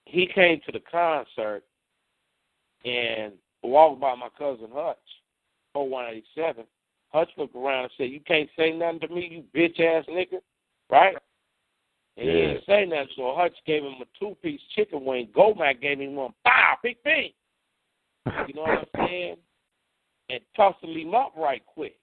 [0.05, 1.63] he came to the concert
[2.86, 4.97] and walked by my cousin Hutch,
[5.73, 6.65] 0187.
[7.12, 10.39] Hutch looked around and said, You can't say nothing to me, you bitch ass nigga.
[10.89, 11.15] Right?
[12.17, 15.29] And he didn't say nothing, so Hutch gave him a two piece chicken wing.
[15.36, 16.34] Goldmack gave him one.
[16.45, 16.75] Pow!
[16.84, 17.32] Big bang!
[18.47, 19.36] You know what I'm saying?
[20.29, 21.99] And tussled him up right quick.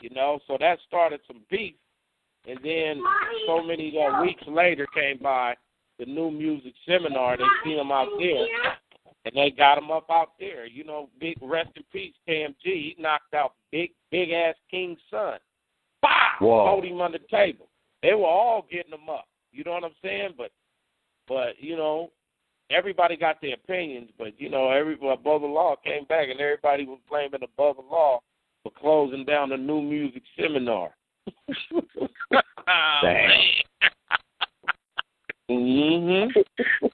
[0.00, 1.74] You know, so that started some beef.
[2.46, 3.02] And then
[3.46, 5.54] so many uh, weeks later came by
[5.98, 7.36] the new music seminar.
[7.36, 8.46] They seen him out there,
[9.24, 10.66] and they got him up out there.
[10.66, 12.54] You know, big rest in peace, KMG.
[12.64, 15.38] He knocked out big, big ass King's son.
[16.00, 16.08] Bah!
[16.40, 16.66] Whoa.
[16.68, 17.68] Hold him on the table.
[18.02, 19.26] They were all getting him up.
[19.52, 20.34] You know what I'm saying?
[20.38, 20.52] But,
[21.26, 22.12] but you know,
[22.70, 24.10] everybody got their opinions.
[24.16, 27.82] But you know, every above the law came back, and everybody was blaming above the
[27.82, 28.20] law
[28.68, 30.90] for closing down the new music seminar.
[33.02, 33.52] Dang.
[35.48, 36.26] hmm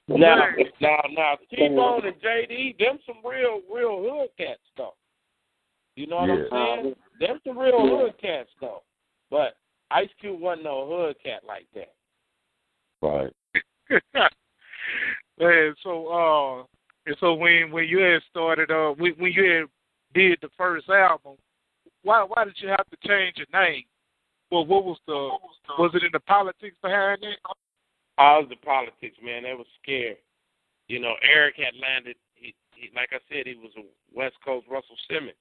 [0.07, 0.45] now,
[0.79, 4.93] now, now, T-Bone and JD, them some real, real hood cats though.
[5.95, 6.45] You know what Yeah.
[6.51, 6.95] I'm saying?
[7.19, 8.83] Them some real hood cats though.
[9.29, 9.57] But
[9.91, 11.93] Ice Cube wasn't no hood cat like that.
[13.01, 13.33] Right.
[15.39, 16.63] and so uh
[17.05, 19.65] and so when when you had started uh when when you had
[20.13, 21.35] did the first album,
[22.05, 23.83] why why did you have to change your name?
[24.51, 25.29] Well what was the
[25.77, 27.39] was it in the politics behind it?
[28.17, 30.17] All the politics, man, they was scared.
[30.87, 32.15] You know, Eric had landed.
[32.35, 33.81] He, he, like I said, he was a
[34.15, 35.35] West Coast Russell Simmons.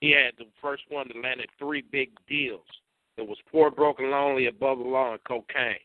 [0.00, 2.66] He had the first one that landed three big deals.
[3.16, 5.76] It was Poor, Broken, Lonely, Above the Law, and Kokane.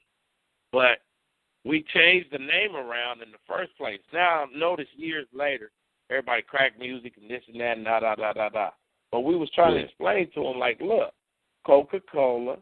[0.71, 0.99] But
[1.63, 3.99] we changed the name around in the first place.
[4.13, 5.71] Now, notice years later,
[6.09, 8.69] everybody crack music and this and that and da da da da da.
[9.12, 11.13] But we was trying to explain to them, like, look,
[11.65, 12.58] Coca Cola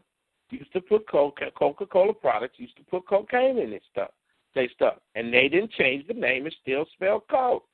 [0.50, 4.10] used to put Coca Cola products used to put cocaine in this stuff.
[4.54, 6.46] They stuff, and they didn't change the name.
[6.46, 7.68] It still spelled Coke.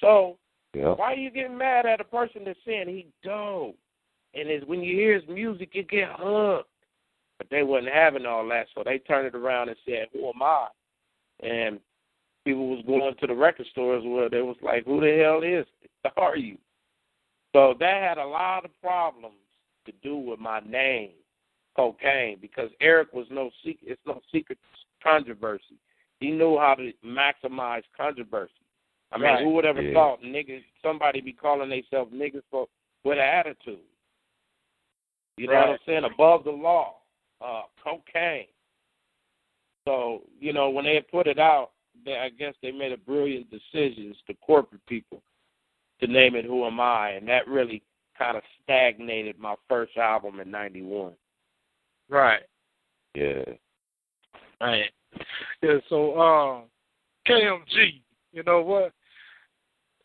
[0.00, 0.38] So
[0.72, 0.94] Yeah.
[0.94, 3.76] why are you getting mad at a person that's saying he dope?
[4.32, 6.70] And it's when you hear his music, you get hooked.
[7.36, 10.42] But they wasn't having all that, so they turned it around and said, "Who am
[10.42, 10.68] I?"
[11.40, 11.80] And
[12.44, 15.66] people was going to the record stores where they was like, "Who the hell is?
[16.16, 16.58] Are you?"
[17.52, 19.36] So that had a lot of problems
[19.86, 21.10] to do with my name,
[21.76, 23.92] Kokane, because Eric was no secret.
[23.92, 24.58] It's no secret
[25.02, 25.76] controversy.
[26.20, 28.52] He knew how to maximize controversy.
[29.12, 29.42] I mean, Right.
[29.42, 29.94] who would ever Yeah.
[29.94, 32.68] thought niggas somebody be calling themselves niggas for
[33.02, 33.84] with an attitude?
[35.36, 36.04] You know what I'm saying?
[36.04, 37.00] Above the law,
[37.40, 38.48] uh, Kokane.
[39.86, 41.72] So you know when they put it out,
[42.04, 45.22] they, I guess they made a brilliant decision, the corporate people,
[46.00, 47.82] to name it "Who Am I," and that really
[48.18, 51.12] kind of stagnated my first album in '91.
[52.08, 52.42] Right.
[53.14, 53.44] Yeah.
[54.60, 54.90] Right.
[55.62, 56.60] Yeah, so uh
[57.28, 58.92] KMG, you know what?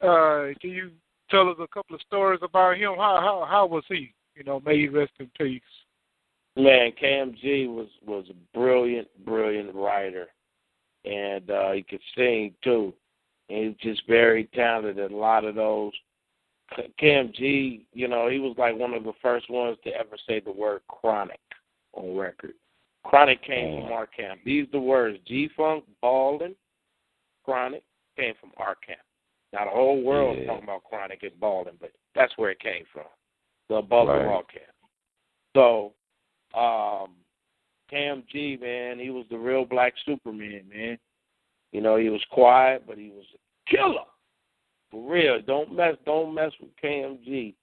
[0.01, 0.91] Uh can you
[1.29, 2.93] tell us a couple of stories about him?
[2.97, 4.13] How how how was he?
[4.35, 5.61] You know, may he rest in peace.
[6.57, 10.27] Man, KMG was was a brilliant, brilliant writer,
[11.03, 12.93] and uh, he could sing too.
[13.49, 15.11] And he was just very talented.
[15.11, 15.93] A lot of those
[16.99, 20.51] KMG, you know, he was like one of the first ones to ever say the
[20.51, 21.39] word chronic
[21.93, 22.53] on record.
[23.03, 24.39] Chronic came from our camp.
[24.43, 26.55] These the words G Funk, Baldwin,
[27.43, 27.83] Chronic
[28.17, 28.99] came from our camp.
[29.53, 30.47] Now the whole world is Yeah.
[30.47, 33.05] talking about Chronic and Baldwin, but that's where it came from.
[33.69, 34.23] The above Right.
[34.23, 34.75] the law camp.
[35.55, 35.93] So
[36.53, 37.15] um
[37.91, 40.97] KMG, man, he was the real black Superman, man.
[41.75, 44.05] You know, he was quiet, but he was a killer.
[44.91, 45.41] For real.
[45.45, 47.53] Don't mess don't mess with KMG.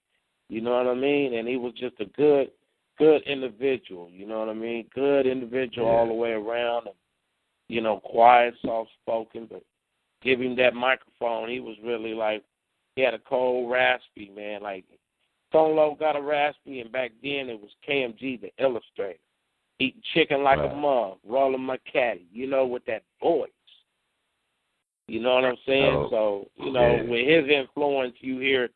[0.50, 1.32] You know what I mean?
[1.32, 2.50] And he was just a good
[2.98, 4.84] good individual, you know what I mean?
[4.94, 6.96] Good individual all the way around and
[7.68, 9.62] you know, quiet, soft spoken, but
[10.22, 12.44] give him that microphone, he was really like
[12.96, 14.84] he had a cold raspy, man, like
[15.48, 19.18] Stone Low got a raspy, and back then it was KMG, the illustrator.
[19.78, 20.70] Eating chicken like Right.
[20.70, 23.48] a mug, rolling my caddy, you know, with that voice.
[25.12, 25.92] You know what I'm saying?
[25.94, 27.02] Oh, so, you know, yeah.
[27.02, 28.70] with his influence, you hear,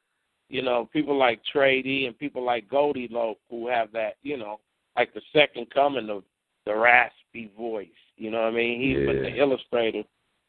[0.50, 4.36] you know, people like Trey D and people like Goldie Loc who have that, you
[4.36, 4.60] know,
[4.98, 6.24] like the second coming of
[6.66, 7.88] the raspy voice.
[8.18, 8.82] You know what I mean?
[8.82, 10.02] He but the illustrator,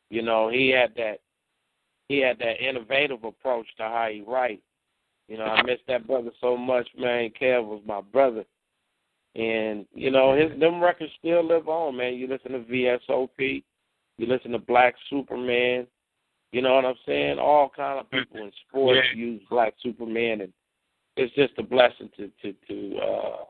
[0.09, 1.19] you know, he had that
[2.09, 4.61] he had that innovative approach to how he write.
[5.29, 7.31] You know, I miss that brother so much, man.
[7.41, 8.43] Kev was my brother.
[9.35, 12.15] And, you know, his them records still live on, man.
[12.15, 13.63] You listen to VSOP,
[14.17, 15.87] you listen to Black Superman,
[16.51, 17.39] you know what I'm saying?
[17.39, 19.17] All kind of people in sports Yeah.
[19.17, 20.53] use Black Superman and
[21.15, 23.43] it's just a blessing to to to uh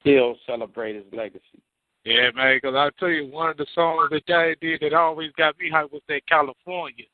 [0.00, 1.62] still celebrate his legacy.
[2.04, 5.30] Yeah, man, because I tell you, one of the songs that Jay did that always
[5.38, 7.04] got me hyped was that California.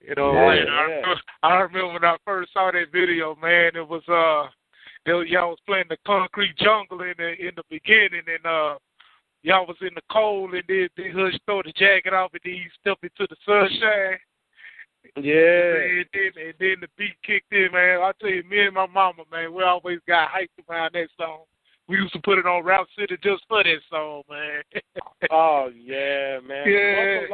[0.00, 0.94] You know, Yeah, and I, yeah.
[0.96, 3.72] remember, I remember when I first saw that video, man.
[3.76, 4.50] It was uh,
[5.06, 8.78] they, was- y'all was playing the concrete jungle in the in the beginning, and uh,
[9.42, 12.54] y'all was in the cold, and then then Hutch throw the jacket off, and then
[12.54, 14.18] you step into the sunshine.
[15.16, 16.00] Yeah.
[16.00, 18.00] And then, and then the beat kicked in, man.
[18.00, 21.44] I tell you, me and my mama, man, we always got hyped around that song.
[21.88, 24.62] We used to put it on Route City just for that song, man.
[25.32, 26.64] Oh yeah, man.
[26.64, 27.26] Yeah.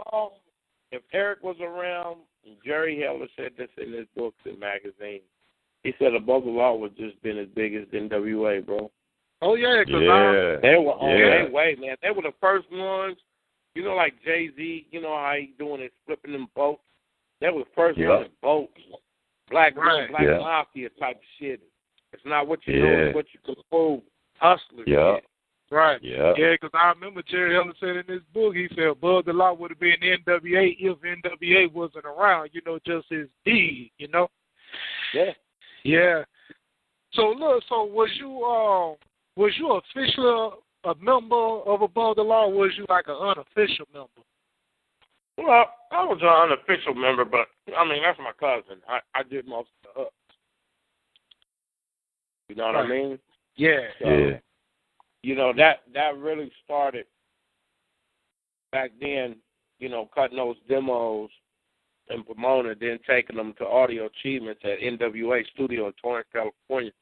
[0.90, 2.20] If Eric was around,
[2.64, 5.24] Jerry Heller said this in his books and magazines.
[5.82, 8.90] He said Above the Law was just been as big as NWA, bro.
[9.44, 10.56] Oh yeah, because Yeah.
[10.62, 11.28] They were on Yeah.
[11.44, 11.96] their way, man.
[12.02, 13.16] They were the first ones.
[13.74, 14.86] You know, like Jay Z.
[14.90, 16.82] You know how he doing it, flipping them boats.
[17.40, 18.08] They were the first Yeah.
[18.20, 18.80] ones boats,
[19.50, 20.08] black Right.
[20.08, 20.38] black Yeah.
[20.38, 21.60] mafia type of shit.
[22.12, 22.96] It's not what you know, Yeah.
[23.06, 24.02] it's what you can prove.
[24.38, 25.16] Hustler Yeah.
[25.16, 25.24] shit.
[25.70, 26.00] right.
[26.02, 26.34] Yeah.
[26.36, 29.54] Yeah, because I remember Jerry Heller said in his book, he said Bug the Law
[29.54, 34.30] would have been NWA if NWA wasn't around, you know, just as big, you know?
[35.12, 35.32] Yeah.
[35.82, 36.24] Yeah.
[37.12, 38.96] So look, so was you um
[39.36, 40.50] was you officially
[40.84, 44.08] a member of Above the Law or was you like an unofficial member?
[45.36, 48.80] Well, I was an unofficial member, but I mean that's my cousin.
[48.88, 50.14] I I did most of the hooks.
[52.48, 53.18] You know what I mean?
[53.56, 53.80] Yeah.
[54.00, 54.38] So, Yeah.
[55.22, 57.06] You know that that really started
[58.72, 59.36] back then.
[59.80, 61.30] You know, cutting those demos
[62.10, 66.92] in Pomona, then taking them to Audio Achievements at NWA Studio in Torrance, California.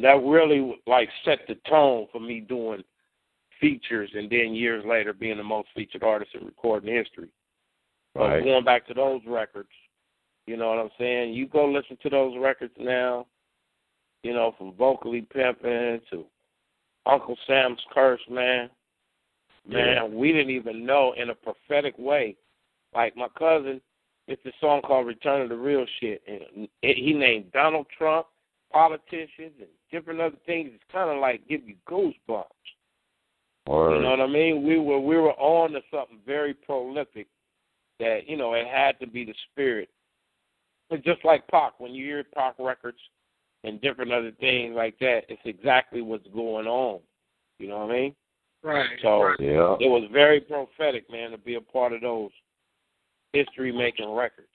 [0.00, 2.82] That really like set the tone for me doing
[3.60, 7.28] features, and then years later being the most featured artist in recording history.
[8.14, 9.68] But going back to those records,
[10.46, 11.34] you know what I'm saying?
[11.34, 13.26] You go listen to those records now,
[14.22, 16.24] you know, from vocally pimping to
[17.06, 18.70] Uncle Sam's curse, man.
[19.66, 20.04] Man, Yeah.
[20.04, 22.36] we didn't even know in a prophetic way.
[22.94, 23.80] Like my cousin,
[24.26, 26.22] it's a song called Return of the Real Shit.
[26.26, 28.26] And it, he named Donald Trump,
[28.72, 30.70] politicians, and different other things.
[30.74, 32.44] It's kind of like give you goosebumps.
[33.66, 34.66] Or You know what I mean?
[34.66, 37.26] We were we were on to something very prolific
[38.00, 39.88] that, you know, it had to be the spirit.
[40.90, 42.98] It's just like Pac, when you hear Pac records
[43.62, 47.00] and different other things like that, it's exactly what's going on.
[47.58, 48.14] You know what I mean?
[48.62, 48.88] Right.
[49.02, 49.36] So right.
[49.38, 49.76] yeah.
[49.78, 52.30] it was very prophetic, man, to be a part of those
[53.32, 54.48] history making records.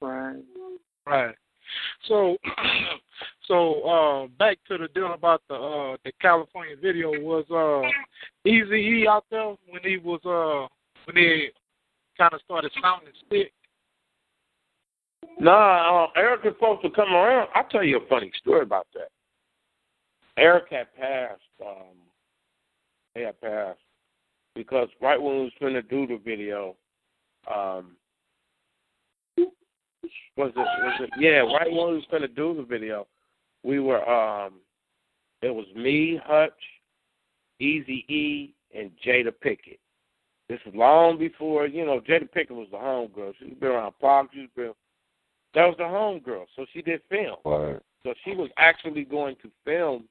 [0.00, 0.42] Right.
[1.06, 1.34] Right.
[2.08, 2.36] So,
[3.46, 7.88] so uh, back to the deal about the uh, the California video was uh,
[8.48, 10.68] Easy E out there when he was uh,
[11.04, 11.48] when he
[12.16, 13.52] kind of started sounding sick.
[15.38, 17.48] Nah, uh, Eric is supposed to come around.
[17.54, 19.08] I'll tell you a funny story about that.
[20.36, 21.40] Eric had passed.
[21.64, 21.96] Um,
[23.14, 23.80] he had passed
[24.54, 26.76] because right when we was going to do the video,
[27.52, 27.96] um,
[30.40, 33.06] was it was it yeah right when we was to do the video,
[33.62, 34.54] we were um,
[35.42, 36.52] it was me, Hutch,
[37.58, 39.78] Easy E, and Jada Pinkett.
[40.48, 43.32] This is long before you know Jada Pinkett was the homegirl.
[43.38, 44.30] She's been around Pop.
[44.32, 44.72] She's been
[45.54, 47.36] that was the homegirl, so she did film.
[47.44, 50.04] Or So she was actually going to film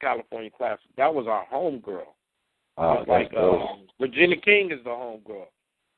[0.00, 0.84] California Classic.
[0.96, 2.06] That was our homegirl.
[2.78, 3.70] uh, like dope.
[3.70, 5.46] um, Regina King is the homegirl.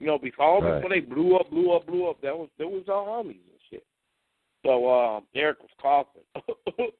[0.00, 0.74] You know, before Right.
[0.74, 3.38] before they blew up, blew up, blew up, that was that was our homies.
[4.64, 6.22] So um, Eric was coughing.
[6.78, 6.94] it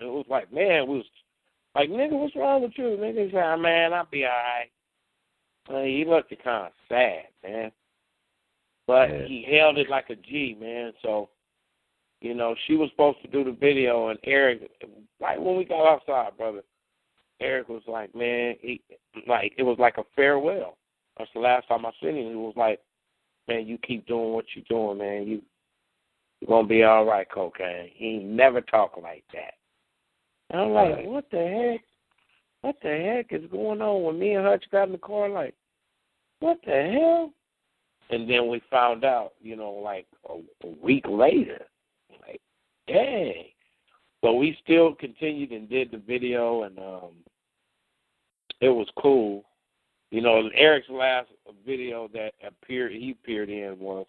[0.00, 1.06] was like, man, we was
[1.74, 2.84] like, nigga, what's wrong with you?
[2.84, 4.70] Nigga said, man, I'll be alright.
[5.68, 7.72] Uh, he looked kind of sad, man.
[8.86, 9.26] But Yeah.
[9.26, 10.92] he held it like a G, man.
[11.00, 11.30] So,
[12.20, 14.70] you know, she was supposed to do the video, and Eric,
[15.20, 16.62] right when we got outside, brother,
[17.40, 18.80] Eric was like, man, he,
[19.26, 20.76] like it was like a farewell.
[21.18, 22.30] That's the last time I seen him.
[22.30, 22.80] He was like,
[23.48, 25.26] man, you keep doing what you're doing, man.
[25.26, 25.42] You,
[26.46, 27.90] You're gonna be all right, Kokane.
[27.94, 29.54] He never talk like that.
[30.50, 31.06] And I'm like, Right.
[31.06, 31.84] what the heck?
[32.60, 34.02] What the heck is going on?
[34.02, 35.54] When me and Hutch got in the car, like,
[36.40, 37.32] what the hell?
[38.10, 40.34] And then we found out, you know, like a,
[40.66, 41.64] a week later,
[42.26, 42.42] like,
[42.86, 43.46] dang.
[44.20, 47.12] But we still continued and did the video, and um,
[48.60, 49.44] it was cool.
[50.10, 51.28] You know, Eric's last
[51.66, 54.06] video that appeared he appeared in was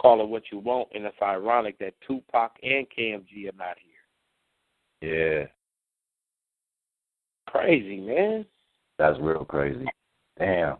[0.00, 3.94] "Call It What You Want," and it's ironic that Tupac and KMG are not here.
[5.00, 5.46] Yeah,
[7.48, 8.44] Crazy, man.
[8.98, 9.86] that's real crazy.
[10.38, 10.76] Damn.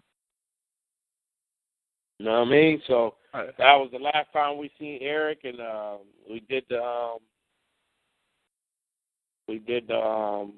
[2.19, 2.83] You know what I mean?
[2.87, 5.99] So that was the last time we seen Eric, and um,
[6.29, 7.19] we did the um,
[9.47, 10.53] we did the um,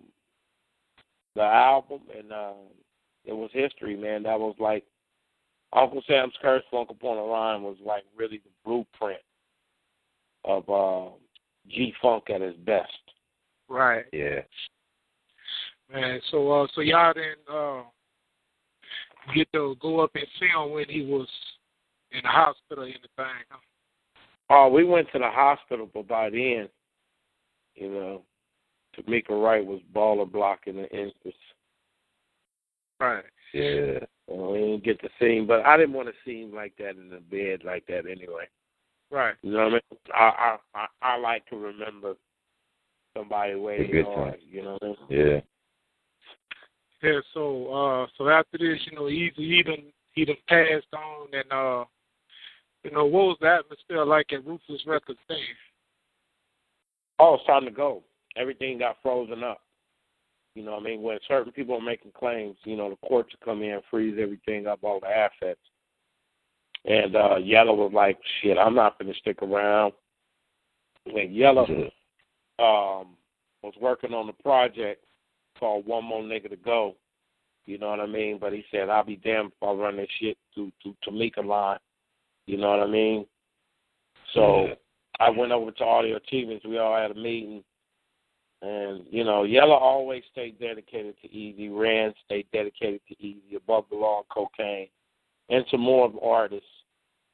[1.36, 2.56] the album, and um,
[3.24, 4.22] it was history, man.
[4.24, 4.84] That was like
[5.72, 9.20] Uncle Sam's Curse Funk Upon a Rhyme was like really the blueprint
[10.44, 11.10] of uh,
[11.68, 12.90] G Funk at his best.
[13.68, 14.04] Right.
[14.12, 14.40] Yeah.
[15.92, 17.82] Man, so uh so y'all didn't uh
[19.34, 21.28] get to go up and film when he was
[22.12, 23.58] in the hospital or anything, huh?
[24.50, 26.68] Oh, we went to the hospital, but by then,
[27.76, 28.22] you know,
[28.96, 31.36] Tomica Wright was baller blocking the entrance.
[32.98, 33.24] Right.
[33.54, 34.00] Yeah.
[34.30, 36.74] Well, we didn't get to see him, but I didn't want to see him like
[36.78, 38.46] that in the bed like that anyway.
[39.10, 39.34] Right.
[39.42, 39.80] You know what I mean?
[40.14, 42.14] I I I, I like to remember
[43.16, 44.34] somebody waiting good time.
[44.48, 44.96] You know what I mean?
[45.10, 45.40] Yeah.
[47.02, 51.26] Yeah, so uh so after this, you know, he he done he done passed on
[51.32, 51.84] and uh
[52.84, 55.38] you know, what was the atmosphere like at Ruthless Records then?
[57.18, 58.02] Oh, it's time to go.
[58.36, 59.60] Everything got frozen up.
[60.54, 61.02] You know what I mean?
[61.02, 64.66] When certain people are making claims, you know, the courts will come in freeze everything
[64.66, 65.60] up, all the assets.
[66.84, 69.92] And uh Laylaw was like, Shit, I'm not gonna stick around.
[71.06, 71.68] And Laylaw
[72.58, 73.16] um
[73.62, 75.04] was working on a project
[75.58, 76.96] called One More Nigga to Go.
[77.66, 78.38] You know what I mean?
[78.40, 81.78] But he said, I'll be damned if I run this shit to to Tamika line.
[82.46, 83.26] You know what I mean?
[84.34, 84.74] So Yeah.
[85.20, 86.64] I went over to Audio Achievements.
[86.64, 87.62] We all had a meeting.
[88.62, 91.70] And, you know, Laylaw always stayed dedicated to Eazy.
[91.72, 94.90] Rand stayed dedicated to Eazy, above the law Kokane.
[95.48, 96.66] And some more of artists.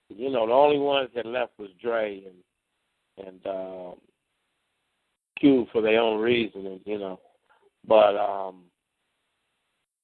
[0.08, 3.94] You know, the only ones that left was Dre and and um
[5.38, 7.18] Q for their own reasoning, you know.
[7.86, 8.62] But um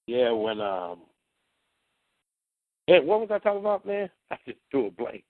[0.08, 1.02] yeah, when um
[2.88, 4.10] Hey, what was I talking about, man?
[4.30, 5.22] I just threw a blank.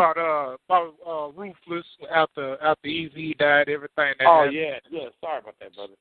[0.00, 1.84] About uh about uh Ruthless
[2.14, 4.54] after after Eazy died, everything that Oh happened.
[4.56, 5.08] yeah, yeah.
[5.20, 5.92] Sorry about that, brother.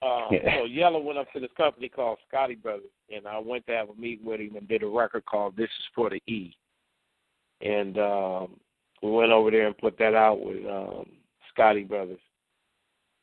[0.00, 0.56] Um, Yeah.
[0.56, 3.90] So Laylaw went up to this company called Scotti Brothers, and I went to have
[3.90, 6.54] a meeting with him and did a record called "This Is for the E."
[7.60, 8.56] And um,
[9.02, 11.06] we went over there and put that out with um,
[11.52, 12.20] Scotti Brothers,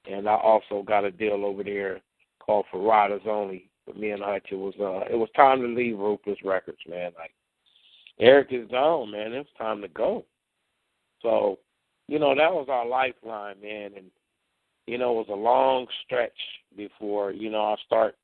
[0.09, 2.01] and I also got a deal over there
[2.39, 5.67] called "For Riders Only." With me and Hutch, it was uh, it was time to
[5.67, 7.11] leave Ruthless Records, man.
[7.17, 7.31] Like
[8.19, 9.33] Eric is gone, man.
[9.33, 10.25] It's time to go.
[11.21, 11.59] So,
[12.07, 14.05] you know, that was our lifeline, man, and
[14.87, 16.37] you know, it was a long stretch
[16.77, 18.15] before, you know, I start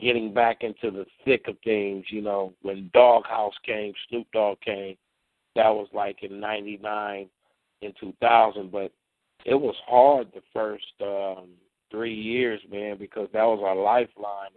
[0.00, 4.96] getting back into the thick of things, you know, when Doghouse came, Snoop Dogg came,
[5.56, 7.28] that was like in ninety nine
[7.80, 8.92] in two thousand, but
[9.46, 11.48] it was hard the first um
[11.90, 14.50] three years, man, because that was our lifeline.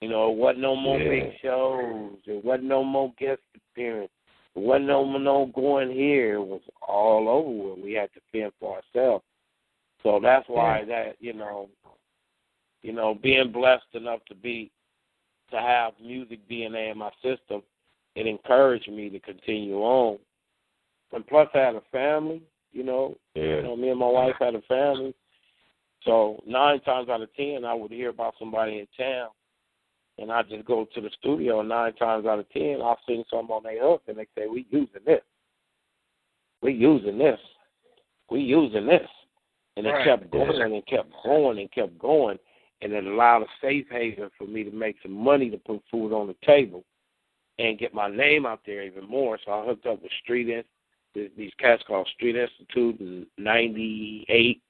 [0.00, 1.08] You know, it wasn't no more Yeah.
[1.08, 2.18] big shows.
[2.26, 4.10] It wasn't no more guest appearance.
[4.54, 6.34] It wasn't no no going here.
[6.36, 7.84] It was all over with.
[7.84, 9.24] We had to fend for ourselves.
[10.02, 11.68] So that's why that, you know,
[12.82, 14.70] you know, being blessed enough to be
[15.50, 17.62] to have music DNA in my system,
[18.14, 20.18] it encouraged me to continue on.
[21.12, 22.42] And plus I had a family,
[22.72, 25.14] you know, you know, me and my wife had a family.
[26.04, 29.28] So nine times out of ten I would hear about somebody in town
[30.20, 33.24] and I just go to the studio and nine times out of ten I'll sing
[33.30, 35.22] something on their hook and they say, We using this.
[36.62, 37.40] We using this.
[38.30, 39.08] We using this.
[39.76, 40.04] And it Right.
[40.04, 42.38] kept going and kept going and kept going
[42.82, 46.12] and it allowed a safe haven for me to make some money to put food
[46.12, 46.84] on the table
[47.58, 49.38] and get my name out there even more.
[49.44, 54.62] So I hooked up with Street In these cats called Street Institute in ninety eight,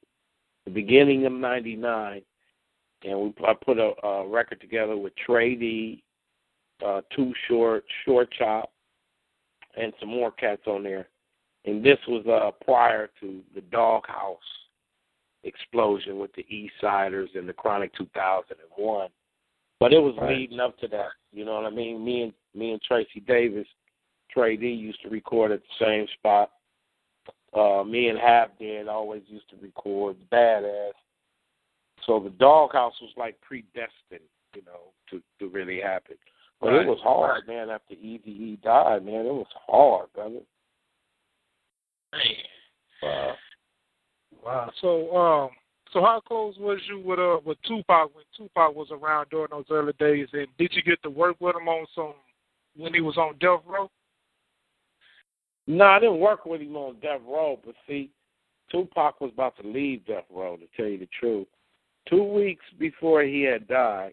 [0.64, 2.22] the beginning of ninety nine
[3.05, 6.03] and we I put a, a record together with Trey D,
[6.84, 8.70] uh, Too Short, Short Chop,
[9.76, 11.09] and some more cats on there.
[11.64, 14.38] And this was uh, prior to the Doghouse
[15.44, 19.09] explosion with the Eastsidaz and the Chronic 2001.
[19.78, 20.36] But it was Right.
[20.36, 21.12] leading up to that.
[21.32, 22.05] You know what I mean?
[22.05, 23.66] Me and me and Tracy Davis,
[24.30, 26.51] Trey D used to record at the same spot.
[27.53, 30.92] Uh, me and Half Dead always used to record badass.
[32.07, 36.16] So the doghouse was like predestined, you know, to to really happen.
[36.61, 36.82] But Right.
[36.82, 37.70] it was hard, man.
[37.70, 40.40] After EVE died, man, it was hard, brother.
[43.03, 43.36] Wow.
[44.44, 44.70] Wow.
[44.80, 45.51] So, um,
[45.92, 49.64] so how close was you with uh with Tupac when Tupac was around during those
[49.70, 50.28] early days?
[50.32, 52.14] And did you get to work with him on some
[52.76, 53.90] when he was on Death Row?
[55.66, 58.11] No, I didn't work with him on Death Row, but see,
[58.70, 61.46] Tupac was about to leave Death Row, to tell you the truth.
[62.09, 64.12] Two weeks before he had died,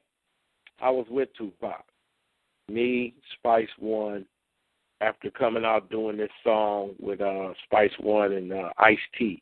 [0.81, 1.83] I was with Tupac.
[2.69, 4.25] Me, Spice One,
[5.01, 9.41] after coming out doing this song with uh Spice One and uh Ice T.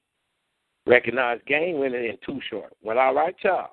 [0.85, 2.73] Recognized game winning in too short.
[2.83, 3.71] Well, all right, y'all.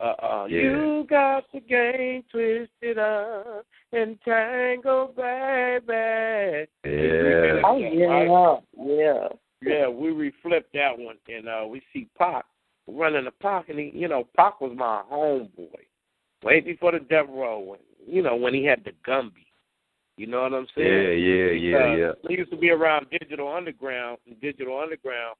[0.00, 0.60] Uh, uh, Yeah.
[0.60, 6.66] You got the game twisted up and tangled, baby.
[6.84, 7.60] Yeah.
[7.64, 9.28] Oh yeah, yeah.
[9.62, 12.46] Yeah, we reflipped that one, and uh, we see Pac
[12.90, 15.86] running the Pac, and he, you know, Pac was my homeboy
[16.42, 19.46] way before the Death Row, when, you know, when he had the Gumby.
[20.16, 20.86] You know what I'm saying?
[20.86, 22.28] Yeah, yeah, yeah, Because yeah.
[22.28, 25.36] We used to be around Digital Underground, and Digital Underground,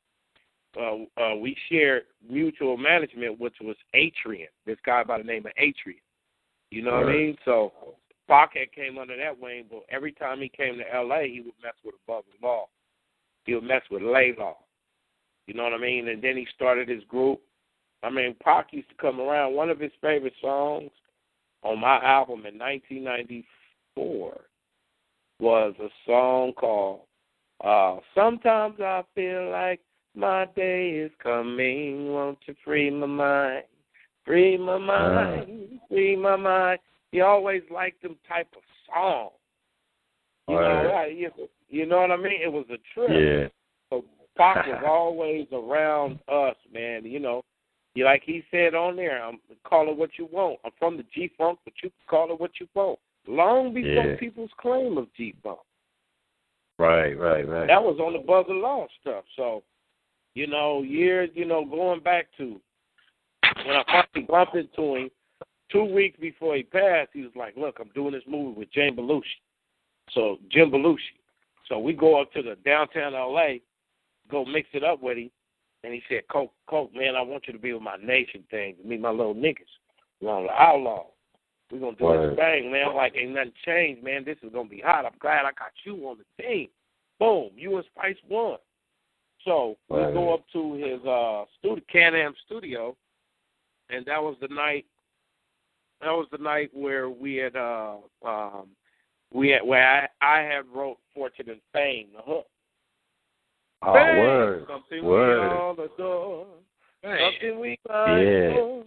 [0.78, 5.52] uh, uh, we shared mutual management, which was Atron, this guy by the name of
[5.60, 5.96] Atron.
[6.70, 7.36] You know what I mean?
[7.44, 7.72] So
[8.28, 11.54] Pac had came under that wing, but every time he came to L.A., he would
[11.62, 12.66] mess with Above the Law.
[13.44, 14.54] He would mess with Laylaw.
[15.50, 16.06] You know what I mean?
[16.06, 17.40] And then he started his group.
[18.04, 19.52] I mean, Pac used to come around.
[19.52, 20.92] One of his favorite songs
[21.64, 24.40] on my album in 1994
[25.40, 27.00] was a song called
[27.64, 29.80] uh, Sometimes I Feel Like
[30.14, 32.12] My Day is Coming.
[32.12, 33.64] Won't you free my mind?
[34.24, 35.80] Free my mind.
[35.88, 36.78] Free my mind.
[37.10, 39.32] He always liked them type of songs.
[40.46, 41.32] You know, right, you,
[41.68, 42.40] you know what I mean?
[42.40, 43.10] It was a trip.
[43.10, 43.48] Yeah.
[43.90, 44.04] So
[44.40, 47.04] Pac was always around us, man.
[47.04, 47.42] You know,
[47.94, 50.58] you like he said on there, I'm call it what you want.
[50.64, 52.98] I'm from the G Funk, but you can call it what you want.
[53.26, 54.16] Long before Yeah.
[54.16, 55.58] people's claim of G Funk.
[56.78, 57.66] Right, right, right.
[57.66, 59.24] That was on the Buzzer Law stuff.
[59.36, 59.62] So,
[60.34, 62.58] you know, years, you know, going back to
[63.66, 65.10] when I finally bumped into him,
[65.70, 68.96] two weeks before he passed, he was like, Look, I'm doing this movie with Jim
[68.96, 69.40] Belushi.
[70.12, 71.18] So Jim Belushi.
[71.68, 73.58] So we go up to the downtown LA,
[74.30, 75.30] go mix it up with him,
[75.84, 78.76] and he said, Coke, Coke, man, I want you to be with my nation thing,
[78.76, 79.56] to meet my little niggas.
[80.20, 81.06] We're on the outlaw.
[81.70, 82.88] We're gonna do this thing, man.
[82.88, 84.24] I'm like, ain't nothing changed, man.
[84.24, 85.04] This is gonna be hot.
[85.04, 86.68] I'm glad I got you on the team.
[87.18, 88.58] Boom, you and Spice One.
[89.44, 92.96] So we go up to his uh studio Can Am studio
[93.90, 94.86] and that was the night
[96.00, 98.68] that was the night where we had uh um
[99.32, 102.46] we had where I I had wrote Fortune and Fame, the hook.
[103.82, 104.66] Oh, Fame, word.
[104.68, 105.40] Something Word.
[105.50, 106.46] we all adore.
[107.02, 108.54] Man, Something we find Yeah.
[108.54, 108.84] for.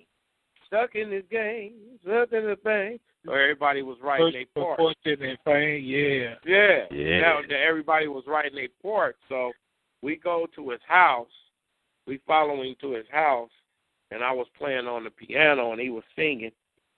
[0.67, 2.99] Stuck in this game, stuck in the thing.
[3.25, 4.77] So oh, everybody was writing push their for part.
[5.05, 6.35] fortune and fame, yeah.
[6.45, 6.85] Yeah.
[6.91, 7.19] Yeah.
[7.21, 9.15] Now that everybody was writing their part.
[9.29, 9.51] So
[10.01, 11.29] we go to his house.
[12.05, 13.51] We follow him to his house,
[14.11, 16.51] and I was playing on the piano, and he was singing,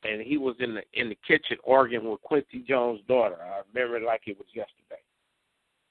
[0.04, 3.38] and he was in the in the kitchen arguing with Quincy Jones' daughter.
[3.40, 5.02] I remember it like it was yesterday.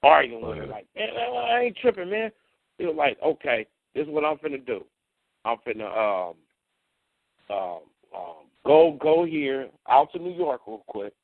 [0.04, 2.30] Arguing with her, like, man, I ain't tripping, man.
[2.78, 4.84] He was like, okay, this is what I'm finna do.
[5.44, 5.86] I'm finna
[6.28, 6.34] um
[7.50, 7.80] um
[8.14, 11.14] um go go here out to New York real quick.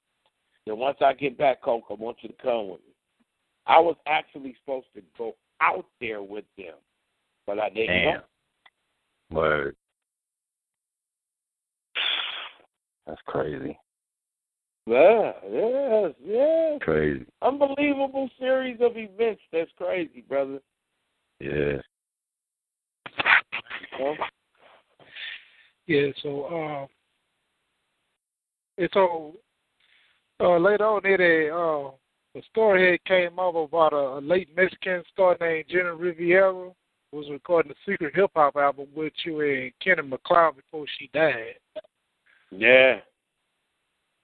[0.67, 2.95] Then once I get back, Coke, I want you to come with me.
[3.67, 6.75] I was actually supposed to go out there with them,
[7.47, 8.05] but I didn't.
[8.05, 8.23] Damn.
[9.31, 9.77] Word.
[13.07, 13.79] That's crazy.
[14.87, 16.79] Yeah, yes, yes.
[16.81, 17.27] Crazy.
[17.43, 19.43] Unbelievable series of events.
[19.53, 20.61] That's crazy, brother.
[21.39, 21.79] Yeah.
[23.99, 24.15] You?
[25.87, 26.87] Yeah, so um
[28.79, 29.35] and so
[30.41, 31.91] uh later on it a uh
[32.35, 36.71] the story had came up about a, a late Mexican star named Jenni Rivera
[37.11, 41.11] who was recording a secret hip hop album with you and Kenny McCloud before she
[41.13, 41.57] died.
[42.51, 43.01] Yeah.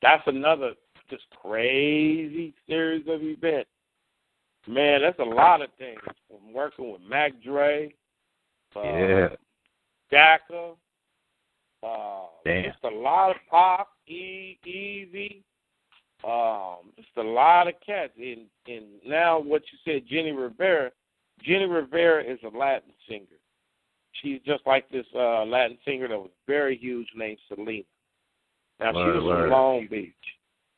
[0.02, 0.72] That's another
[1.10, 3.70] just crazy series of events.
[4.66, 6.00] Man, that's a lot of things.
[6.28, 7.94] From working with Mac Dre,
[8.74, 9.28] uh, Yeah.
[10.10, 10.74] Daka,
[11.82, 12.64] uh, Damn.
[12.64, 15.42] just a lot of pop, e, easy,
[16.24, 18.12] um, just a lot of cats.
[18.18, 20.90] And and now what you said, Jenni Rivera.
[21.46, 23.26] Jenni Rivera is a Latin singer.
[24.22, 27.84] She's just like this uh Latin singer that was very huge named Selena.
[28.80, 29.42] Now she was word.
[29.42, 30.12] from Long Beach.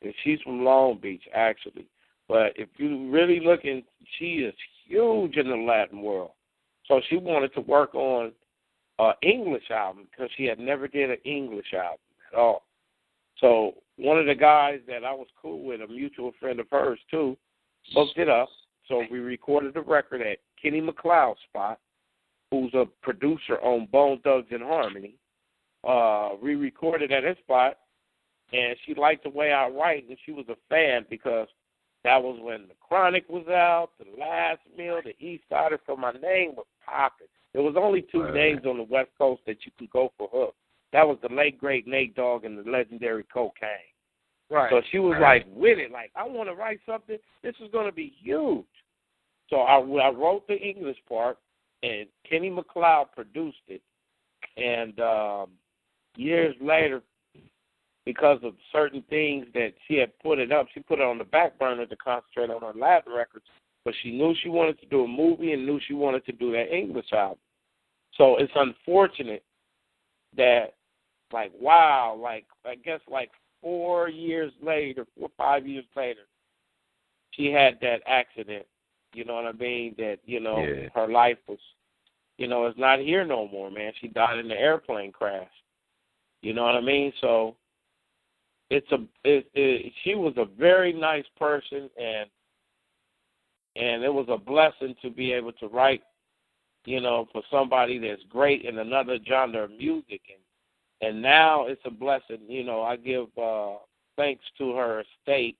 [0.01, 1.87] And she's from Long Beach actually.
[2.27, 3.83] But if you really looking
[4.17, 4.53] she is
[4.87, 6.31] huge in the Latin world.
[6.87, 8.31] So she wanted to work on
[8.99, 11.99] an English album because she had never did an English album
[12.31, 12.63] at all.
[13.39, 16.99] So one of the guys that I was cool with, a mutual friend of hers
[17.09, 17.37] too,
[17.93, 18.49] hooked it up.
[18.87, 21.79] So we recorded the record at Kenny McCloud's spot,
[22.51, 25.13] who's a producer on Bone Thugs-n-Harmony.
[25.87, 27.77] Uh, we recorded at his spot,
[28.51, 31.47] and she liked the way I write, and she was a fan because
[32.03, 36.11] that was when the Chronic was out, the Last Meal, the East Sider, so my
[36.13, 37.27] name was popping.
[37.53, 38.33] There was only two Right.
[38.33, 40.55] names on the West Coast that you could go for hook.
[40.91, 43.93] That was the late great Nate Dogg and the legendary Kokane.
[44.49, 44.71] Right.
[44.71, 47.17] So she was like with it, like I want to write something.
[47.43, 48.65] This is going to be huge.
[49.49, 51.37] So I, I wrote the English part,
[51.83, 53.81] and Kenny McCloud produced it.
[54.57, 55.51] And um,
[56.15, 57.01] years later,
[58.05, 61.23] because of certain things that she had put it up, she put it on the
[61.23, 63.45] back burner to concentrate on her Latin records.
[63.85, 66.51] But she knew she wanted to do a movie and knew she wanted to do
[66.51, 67.37] that English album.
[68.15, 69.43] So it's unfortunate
[70.35, 70.73] that,
[71.31, 73.31] like, wow, like I guess like
[73.61, 76.21] four years later, four or five years later,
[77.31, 78.65] she had that accident.
[79.13, 79.95] You know what I mean?
[79.97, 80.89] That you know Yeah.
[80.93, 81.59] her life was,
[82.37, 83.93] you know, it's not here no more, man.
[83.99, 85.49] She died in an airplane crash.
[86.41, 87.11] You know what I mean?
[87.21, 87.55] So
[88.69, 92.29] it's a it, it, she was a very nice person and
[93.75, 96.03] and it was a blessing to be able to write
[96.85, 100.21] you know for somebody that's great in another genre of music.
[100.29, 103.75] And and now it's a blessing you know i give uh
[104.17, 105.57] thanks to her estate.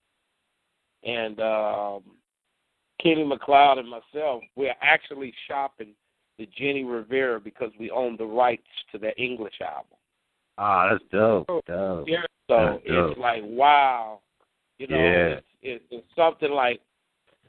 [1.04, 2.04] And um
[3.02, 5.94] Kenny McCloud and myself we're actually shopping
[6.38, 9.99] the Jenni Rivera because we own the rights to the english album
[10.62, 11.48] Ah, that's dope.
[11.48, 12.06] Dope.
[12.08, 12.22] yeah.
[12.50, 13.12] so That's dope.
[13.12, 14.20] it's like wow,
[14.78, 15.36] you know, Yeah.
[15.38, 16.82] it's, it's, it's something like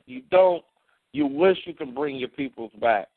[0.06, 0.64] you don't.
[1.12, 3.08] You wish you can bring your peoples back,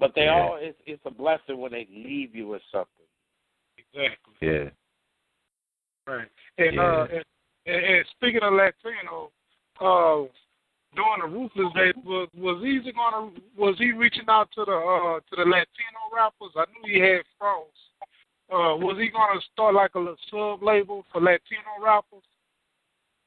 [0.00, 0.32] but they Yeah.
[0.40, 0.58] all.
[0.60, 3.06] It's it's a blessing when they leave you with something.
[3.78, 4.34] Exactly.
[4.40, 4.70] Yeah.
[6.12, 6.28] Right.
[6.58, 6.82] And Yeah.
[6.82, 7.24] uh and,
[7.66, 9.30] and, and speaking of Latino,
[9.80, 10.26] uh
[10.96, 15.20] during the ruthless days was was Eazy gonna was he reaching out to the uh
[15.20, 16.50] to the Latino rappers?
[16.56, 17.68] I knew he had Frost.
[18.50, 22.24] Uh was he gonna start like a little sub label for Latino rappers?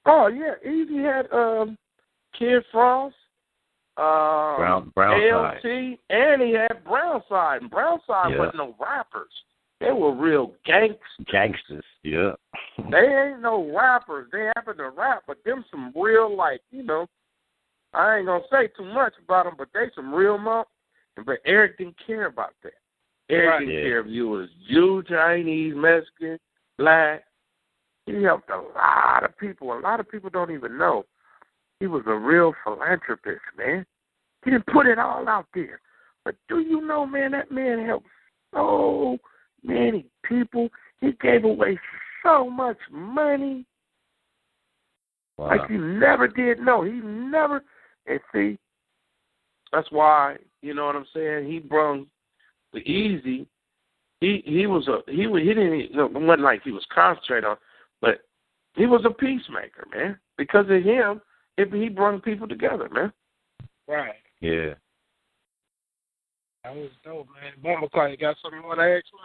[0.05, 1.78] Oh yeah, Eazy had um
[2.38, 3.15] Kid Frost,
[3.97, 5.97] uh, Brown brown side.
[6.09, 7.61] And he had Brownside.
[7.61, 8.39] And Brownside Yeah.
[8.39, 9.32] wasn't no rappers;
[9.80, 10.97] they were real gangs.
[11.26, 11.86] Gangsters.
[12.03, 12.34] Yeah.
[12.89, 14.30] They ain't no rappers.
[14.32, 17.07] They happen to rap, but them some real like you know.
[17.93, 20.67] I ain't gonna say too much about them, but they some real monk.
[21.26, 22.74] But Eric didn't care about that.
[23.32, 23.59] Eric Right.
[23.59, 23.84] didn't Yeah.
[23.84, 26.39] care if you was Jew, Chinese, Mexican,
[26.77, 27.23] black.
[28.05, 29.73] He helped a lot of people.
[29.73, 31.05] A lot of people don't even know.
[31.79, 33.86] He was a real philanthropist, man.
[34.43, 35.79] He didn't put it all out there.
[36.23, 38.07] But do you know, man, that man helped
[38.53, 39.17] so
[39.63, 40.69] many people.
[40.99, 41.79] He gave away
[42.21, 43.65] so much money.
[45.38, 45.47] Wow.
[45.47, 46.84] Like you never did know.
[46.84, 47.63] He never
[48.07, 48.57] and see
[49.71, 52.07] that's why, you know what I'm saying, he brung
[52.74, 53.47] the easy
[54.19, 57.57] he he was a he was he didn't it wasn't like he was concentrating on
[58.01, 58.22] but
[58.76, 60.17] he was a peacemaker, man.
[60.38, 61.22] Because of him,
[61.57, 63.11] it, he brought people together, man.
[63.88, 64.15] Right.
[64.39, 64.74] Yeah.
[66.63, 67.53] That was dope, man.
[67.61, 69.19] Mama Clark, you got something you wanna ask me?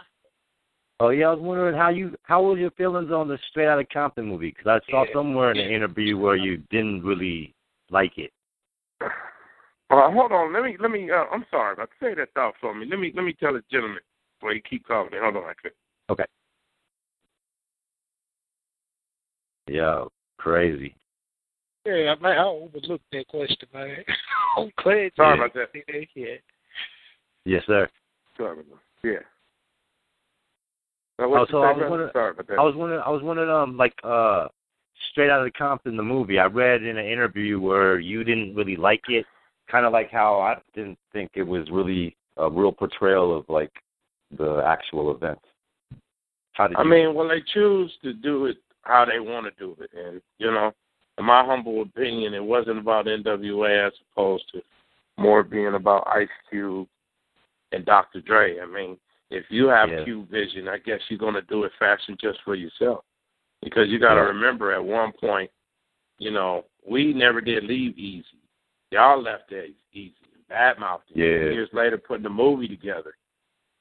[0.99, 3.85] Oh yeah, I was wondering how you how was your feelings on the Straight Outta
[3.85, 4.49] Compton movie?
[4.49, 5.13] Because I saw Yeah.
[5.13, 5.75] somewhere in the Yeah.
[5.75, 7.53] interview where you didn't really
[7.89, 8.33] like it.
[9.89, 11.09] Uh, hold on, let me let me.
[11.09, 12.85] Uh, I'm sorry, but say that thought for me.
[12.89, 13.99] Let me let me tell the gentleman
[14.39, 15.17] before you keep calling me.
[15.21, 16.25] Hold on, I Okay.
[19.67, 20.05] Yeah,
[20.37, 20.95] crazy.
[21.85, 24.03] Yeah, man, I overlooked that question, man.
[24.57, 25.67] I'm glad Sorry about that.
[26.15, 26.35] Yeah.
[27.45, 27.87] Yes, sir.
[28.35, 28.65] Sorry about
[29.03, 29.09] that.
[29.09, 29.19] Yeah.
[31.19, 32.59] Now, Oh, so I was wondering- Sorry about that.
[32.59, 34.47] I was wondering I was wondering um like uh
[35.11, 36.39] Straight Outta Compton the movie.
[36.39, 39.25] I read in an interview where you didn't really like it,
[39.69, 43.71] kind of like how I didn't think it was really a real portrayal of like
[44.37, 45.43] the actual events.
[46.53, 46.89] How did I you?
[46.89, 50.49] mean, well, they choose to do it how they want to do it, and you
[50.51, 50.73] know,
[51.17, 54.61] in my humble opinion, it wasn't about NWA as opposed to
[55.17, 56.87] more being about Ice Cube
[57.71, 58.21] and Dr.
[58.21, 58.59] Dre.
[58.59, 58.97] I mean,
[59.29, 60.03] if you have Yeah.
[60.03, 63.03] Cube vision, I guess you're gonna do it fashion just for yourself,
[63.61, 64.27] because you got to Yeah.
[64.27, 65.51] remember at one point,
[66.19, 68.39] you know, we never did leave Eazy.
[68.91, 70.13] Y'all left that Eazy,
[70.49, 71.01] badmouthed.
[71.09, 71.17] it.
[71.17, 71.51] Yeah.
[71.53, 73.15] Years later, putting the movie together,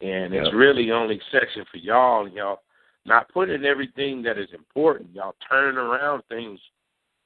[0.01, 0.59] and it's Yeah.
[0.59, 2.63] really only section for y'all, and y'all
[3.05, 5.15] not putting everything that is important.
[5.15, 6.61] Y'all turning around things.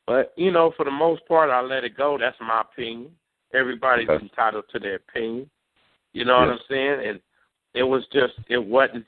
[0.07, 2.19] But, you know, for the most part, I let it go.
[2.19, 3.17] That's my opinion.
[3.53, 4.23] Everybody's Okay.
[4.25, 5.51] entitled to their opinion.
[6.13, 7.07] You know what I'm saying?
[7.07, 7.23] And
[7.75, 9.07] it was just it wasn't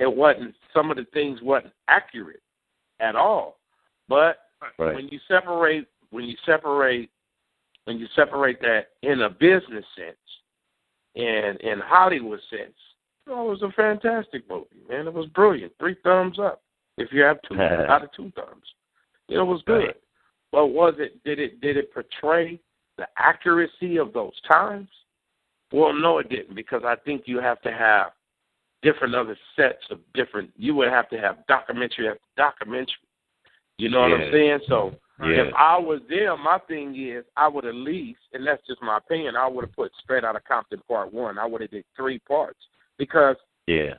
[0.00, 2.42] it wasn't some of the things wasn't accurate
[3.00, 3.60] at all.
[4.08, 4.94] But Right.
[4.94, 7.10] when you separate when you separate
[7.84, 10.16] when you separate that in a business sense
[11.16, 12.74] and in Hollywood sense,
[13.26, 15.06] know, it was a fantastic movie, man.
[15.06, 15.72] It was brilliant.
[15.78, 16.62] Three thumbs up.
[16.96, 18.64] If you have two out of two thumbs.
[19.28, 19.94] You know, it was good.
[20.52, 22.60] But was it did it did it portray
[22.98, 24.88] the accuracy of those times?
[25.72, 28.12] Well, no, it didn't because I think you have to have
[28.82, 30.50] different other sets of different.
[30.56, 32.94] You would have to have documentary after documentary.
[33.78, 34.58] You know what I'm saying?
[34.68, 35.42] So Yeah.
[35.48, 38.98] if I was them, my thing is I would at least, and that's just my
[38.98, 41.38] opinion, I would have put Straight Out of Compton Part One.
[41.38, 42.58] I would have did three parts
[42.98, 43.36] because
[43.66, 43.94] Yeah.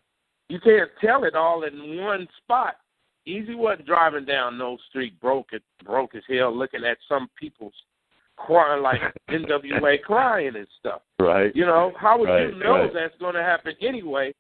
[0.49, 2.75] you can't tell it all in one spot.
[3.27, 7.73] Eazy wasn't driving down no street broke it broke as hell looking at some people's
[8.37, 8.99] crying like
[9.29, 11.01] NWA crying and stuff.
[11.17, 11.55] Right.
[11.55, 12.93] You know, how would Right, you know right.
[12.93, 14.33] that's gonna happen anyway?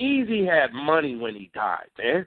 [0.00, 2.26] Eazy had money when he died, man.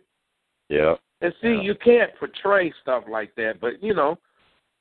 [0.69, 0.95] Yeah.
[1.21, 1.61] And see, Yeah.
[1.61, 4.17] you can't portray stuff like that, but you know,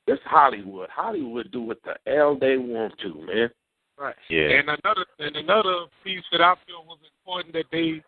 [0.07, 0.89] it's Hollywood.
[0.89, 3.51] Hollywood do what the hell they want to, man.
[3.97, 4.15] Right.
[4.29, 4.49] Yeah.
[4.59, 8.01] And another and another piece that I feel was important that they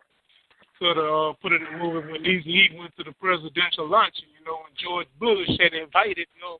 [0.80, 4.44] could uh, put in the movie when Easy E went to the presidential luncheon, you
[4.44, 6.58] know, and George Bush had invited, you know,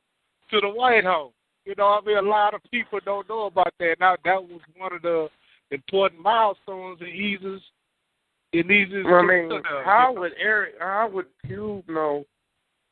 [0.51, 1.33] to the White House.
[1.65, 3.97] You know, I mean, a lot of people don't know about that.
[3.99, 5.27] Now, that was one of the
[5.71, 7.61] important milestones in Eazy's.
[8.59, 10.75] In Eazy's I mean, uh, how would Eric?
[10.79, 12.25] How would Cube know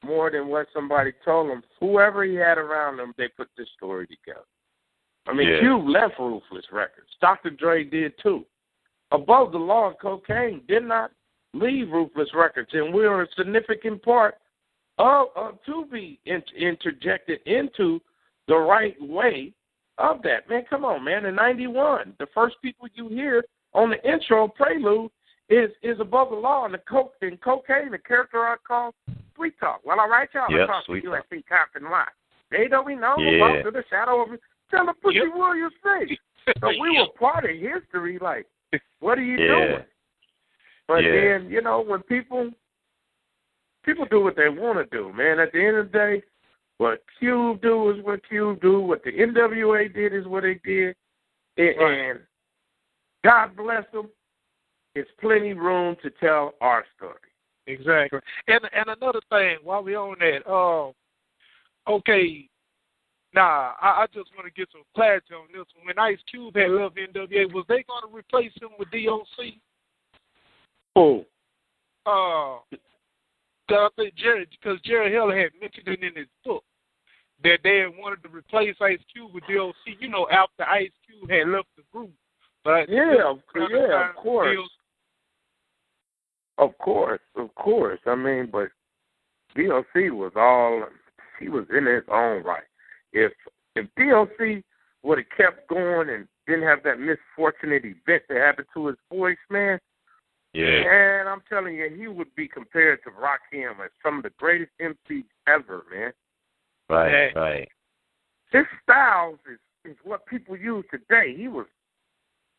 [0.04, 1.64] more than what somebody told him?
[1.80, 4.46] Whoever he had around him, they put this story together.
[5.26, 5.60] I mean, Yeah.
[5.62, 7.10] Cube left Ruthless Records.
[7.22, 7.50] Dr.
[7.52, 8.46] Dre did too.
[9.12, 11.12] Above the Law and Kokane did not
[11.54, 14.36] leave Ruthless Records, and we are a significant part
[14.98, 18.02] of, of to be in, interjected into
[18.48, 19.54] the right way
[19.98, 20.50] of that.
[20.50, 21.26] Man, come on, man.
[21.26, 25.12] In '91, the first people you hear on the intro prelude
[25.54, 27.92] is is above the law and the coke and Kokane.
[27.92, 28.94] The character I call
[29.36, 29.82] Sweet Talk.
[29.84, 30.50] Well, all right, y'all.
[30.50, 31.20] Yep, Let's talk to Sweet you Talk.
[31.20, 31.46] at St.
[31.48, 32.06] Compton Line.
[32.52, 33.36] They don't we know Yeah.
[33.36, 34.40] about to the shadow of
[34.70, 35.34] tell the Pussy Yep.
[35.34, 36.18] Williams thing.
[36.62, 38.18] So we were part of history.
[38.20, 38.48] Like,
[39.00, 39.48] what are you Yeah.
[39.48, 39.86] doing?
[40.88, 41.12] But Yeah.
[41.12, 42.52] then you know when people
[43.84, 45.40] people do what they want to do, man.
[45.40, 46.24] At the end of the day,
[46.78, 48.80] what Cube do is what Cube do.
[48.80, 50.96] What the NWA did is what they did.
[51.58, 52.00] And, Right.
[52.00, 52.20] and
[53.24, 54.10] God bless them.
[54.96, 57.16] It's plenty room to tell our story.
[57.68, 58.20] Exactly.
[58.48, 60.94] And and another thing, while we're on that, um,
[61.88, 62.48] okay,
[63.34, 65.66] nah, I, I just want to get some clarity on this.
[65.78, 65.88] One.
[65.88, 69.54] When Ice Cube had left NWA, was they going to replace him with DOC?
[70.96, 71.26] Oh,
[72.06, 72.60] Uh,
[73.70, 76.64] I think Jerry, because Jerry Heller had mentioned it in his book
[77.44, 79.74] that they had wanted to replace Ice Cube with DOC.
[80.00, 82.12] You know, after Ice Cube had left the group.
[82.64, 84.58] But yeah, yeah, of course,
[86.58, 88.00] of course, of course.
[88.06, 88.70] I mean, but
[89.56, 90.84] DOC was all
[91.40, 92.64] he was in his own right.
[93.12, 93.32] If
[93.76, 94.64] if DOC
[95.04, 99.38] would have kept going and didn't have that misfortunate event that happened to his voice,
[99.50, 99.80] man,
[100.54, 100.66] Yeah.
[100.66, 104.72] And I'm telling you, he would be compared to Rakim as some of the greatest
[104.80, 106.12] MCs ever, man.
[106.90, 107.12] Right.
[107.12, 107.40] Yeah.
[107.40, 107.70] Right.
[108.52, 111.36] His styles is, is what people use today.
[111.36, 111.66] He was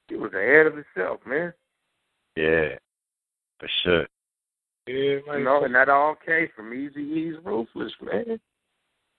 [0.08, 1.52] he was ahead of himself, man.
[2.36, 2.76] Yeah.
[3.58, 4.06] For sure.
[4.86, 5.38] Yeah, man.
[5.38, 8.38] You know, and that all came from Eazy-E's Ruthless, man.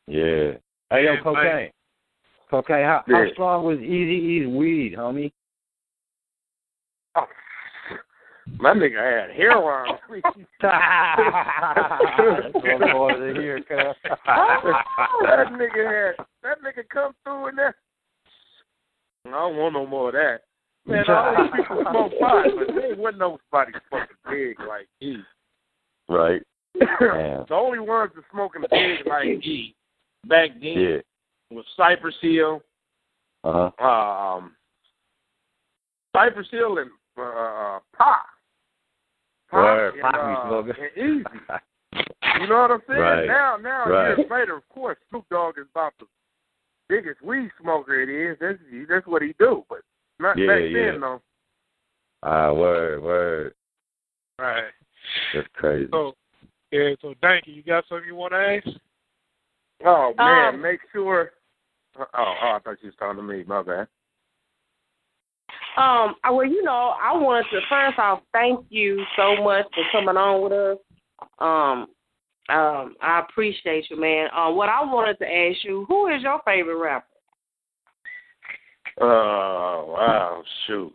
[0.07, 0.57] Yeah.
[0.91, 1.71] Hey, yo, Yeah, Kokane.
[2.51, 2.85] Kokane.
[2.85, 3.31] How, how Yeah.
[3.33, 5.31] strong was Eazy-E's weed, homie?
[7.15, 7.25] Oh,
[8.59, 9.97] my nigga had heroin.
[10.61, 10.71] That's
[12.53, 13.95] what I wanted to hear, cuz.
[14.03, 17.75] that nigga had that nigga come through in there.
[19.25, 20.44] I don't want no more of that.
[20.87, 25.17] Man, all these people smoke pot, but there wasn't nobody fucking big like he.
[26.09, 26.41] Right.
[26.79, 29.75] The only ones that smoking big like he
[30.27, 30.97] back then Yeah.
[31.51, 32.61] was Cypress Hill,
[33.43, 33.85] Uh huh.
[33.85, 34.55] um,
[36.15, 38.25] Cypress Hill and uh, Pop.
[39.53, 39.93] Word.
[39.93, 41.59] and, Pop be uh, and Eazy.
[42.41, 42.99] You know what I'm saying?
[42.99, 43.25] Right.
[43.27, 44.17] Now, now, Right.
[44.17, 46.05] years later, of course, Snoop Dogg is about the
[46.89, 48.37] biggest weed smoker it is.
[48.41, 48.59] That's
[48.89, 49.63] that's what he do.
[49.69, 49.79] But
[50.19, 50.91] not Yeah, back yeah.
[50.91, 51.21] then, though.
[52.23, 53.53] Ah, word, word.
[54.39, 54.71] Right.
[55.33, 55.89] That's crazy.
[55.91, 56.13] So,
[56.71, 57.53] yeah, so thank you.
[57.53, 58.77] You got something you want to ask?
[59.85, 61.31] Oh man, Um, make sure.
[61.97, 63.43] Oh, oh, I thought you was talking to me.
[63.45, 63.87] My bad.
[65.77, 70.17] Um, well, you know, I wanted to first off thank you so much for coming
[70.17, 70.77] on with us.
[71.39, 71.87] Um,
[72.47, 74.29] um, I appreciate you, man.
[74.35, 77.05] Um, what I wanted to ask you, who is your favorite rapper?
[79.01, 80.93] Oh wow, shoot,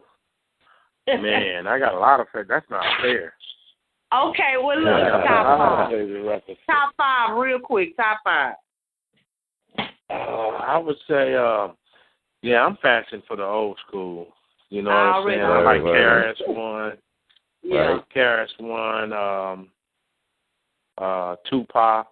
[1.06, 2.44] man, I got a lot of fair.
[2.48, 3.34] That's not fair.
[4.12, 6.46] Okay, well look, top five.
[6.66, 7.96] Top five, real quick.
[7.96, 8.54] Top five.
[9.78, 11.68] Uh, I would say, uh,
[12.42, 14.28] yeah, I'm fashion for the old school.
[14.70, 15.40] You know what I'm Already.
[15.40, 15.50] saying?
[15.50, 16.36] I like Right, right.
[16.36, 16.98] KRS One,
[17.62, 17.98] Yeah.
[18.14, 19.68] KRS One, um,
[20.98, 22.06] uh, Tupac,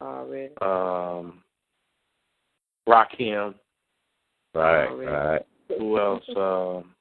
[0.00, 0.54] Already.
[0.62, 1.42] um,
[2.88, 3.54] Rakim.
[4.54, 5.10] Right, Already.
[5.10, 5.42] right.
[5.78, 6.22] Who else?
[6.36, 6.94] Um,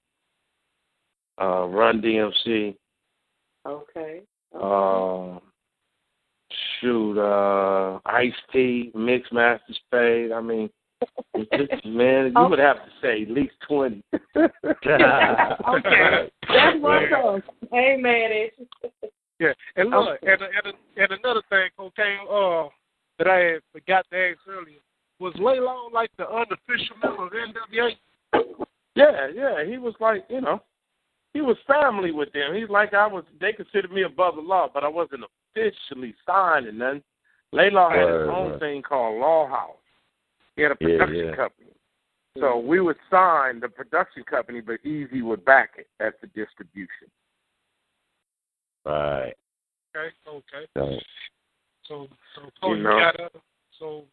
[1.41, 2.75] uh, Run DMC.
[3.67, 4.21] Okay.
[4.59, 5.39] Um,
[6.79, 10.31] shoot, uh, Ice T, Mix Master Spade.
[10.31, 10.69] I mean,
[11.33, 14.03] it's just, man, you would have to say at least twenty.
[14.13, 14.23] okay.
[14.63, 15.61] That's
[16.79, 17.41] what's up.
[17.71, 18.55] Hey man, it's
[19.39, 22.69] Yeah, and look, and, and and another thing, Kokane, uh,
[23.17, 24.79] that I had forgot to ask earlier
[25.21, 27.91] was Laylaw like the unofficial member of NWA?
[28.95, 30.61] Yeah, yeah, he was like, you know,
[31.33, 32.55] he was family with them.
[32.55, 33.23] He's like I was.
[33.39, 35.23] They considered me above the law, but I wasn't
[35.55, 37.03] officially signed and then
[37.53, 38.59] Laylaw had his own right.
[38.59, 39.75] thing called Law House.
[40.55, 41.35] He had a production yeah.
[41.35, 41.67] company.
[42.39, 47.09] So we would sign the production company, but Eazy would back it as the distribution.
[48.85, 49.33] Right.
[49.95, 50.65] Okay, okay.
[50.77, 51.03] right.
[51.87, 52.99] So so so You you, know.
[52.99, 53.29] got uh,
[53.77, 54.03] so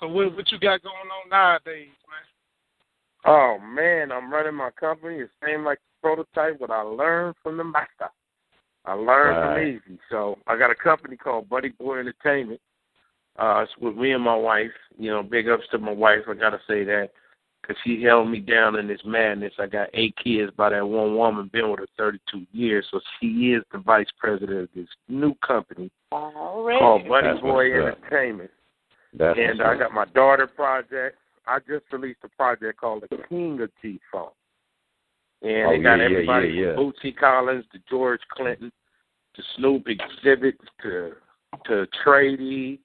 [0.00, 2.26] so what what you got going on nowadays, man?
[3.26, 5.16] Oh man, I'm running my company.
[5.16, 8.10] It's same like the prototype, what I learned from the master.
[8.86, 9.80] I learned Right.
[9.82, 9.98] from Eazy.
[10.10, 12.60] So I got a company called Buddy Boy Entertainment.
[13.38, 14.70] Uh, it's with me and my wife.
[14.98, 16.20] You know, big ups to my wife.
[16.28, 17.10] I gotta say that
[17.60, 19.52] because she held me down in this madness.
[19.58, 21.50] I got eight kids by that one woman.
[21.52, 25.90] Been with her 32 years, so she is the vice president of this new company
[26.10, 26.78] already.
[26.78, 27.66] called Buddy That's Boy.
[27.72, 28.50] Entertainment.
[29.16, 31.16] That's And I got my daughter project.
[31.46, 34.30] I just released a project called The King of G Funk.
[35.42, 36.74] And Oh, it got yeah, everybody yeah, yeah.
[36.74, 38.70] from Bootsy Collins to George Clinton
[39.34, 41.12] to Snoop Xzibit to
[41.66, 42.80] to Tray Deee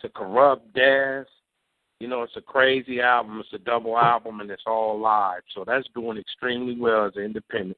[0.00, 1.26] to Kurupt Daz.
[2.00, 3.40] You know, it's a crazy album.
[3.40, 5.42] It's a double album and it's all live.
[5.54, 7.76] So that's doing extremely well as an independent.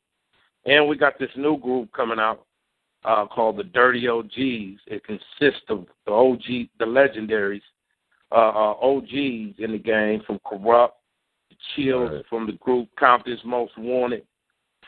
[0.64, 2.46] And we got this new group coming out
[3.05, 4.80] uh, called the Dirty OGs.
[4.86, 7.62] It consists of the OG, the legendaries,
[8.32, 10.92] uh, uh, OGs in the game from Kurupt,
[11.50, 12.24] the Chills Right.
[12.28, 14.26] from the group Compton's Most Wanted,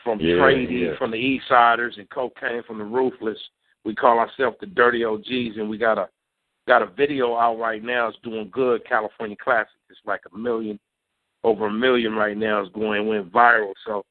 [0.03, 0.97] from Yeah, Tray Deee yeah.
[0.97, 3.37] from the Eastsidaz, and Kokane from the Ruthless.
[3.83, 6.09] We call ourselves the Dirty OGs, and we got a
[6.67, 8.07] got a video out right now.
[8.07, 8.83] It's doing good.
[8.85, 9.69] California Classic.
[9.89, 10.79] It's like a million,
[11.43, 12.61] over a million right now.
[12.61, 13.73] It's going went viral.
[13.85, 14.03] So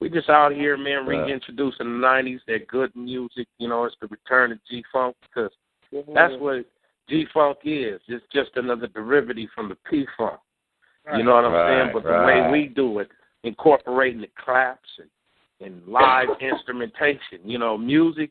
[0.00, 1.26] we just out here, man, Right.
[1.26, 2.40] reintroducing the '90s.
[2.46, 3.48] That good music.
[3.58, 5.50] You know, it's the return of G Funk because
[6.14, 6.66] that's what
[7.08, 8.00] G Funk is.
[8.08, 10.40] It's just another derivative from the P Funk.
[11.16, 11.90] You know what I'm Right, saying?
[11.92, 13.08] But the way we do it,
[13.42, 15.10] incorporating the claps and,
[15.66, 17.40] and live instrumentation.
[17.44, 18.30] You know, music.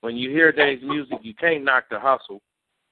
[0.00, 2.40] When you hear days music, you can't knock the hustle.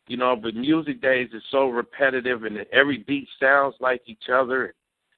[0.08, 4.74] You know, but music days is so repetitive, and every beat sounds like each other.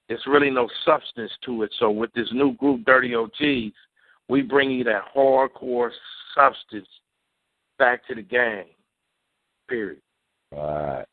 [0.09, 1.75] There's really no substance to it.
[1.79, 3.75] So with this new group, Dirty OGs,
[4.29, 5.91] we bring you that hardcore
[6.35, 6.89] substance
[7.79, 8.74] back to the game.
[9.69, 10.01] Period.
[10.53, 11.05] Right.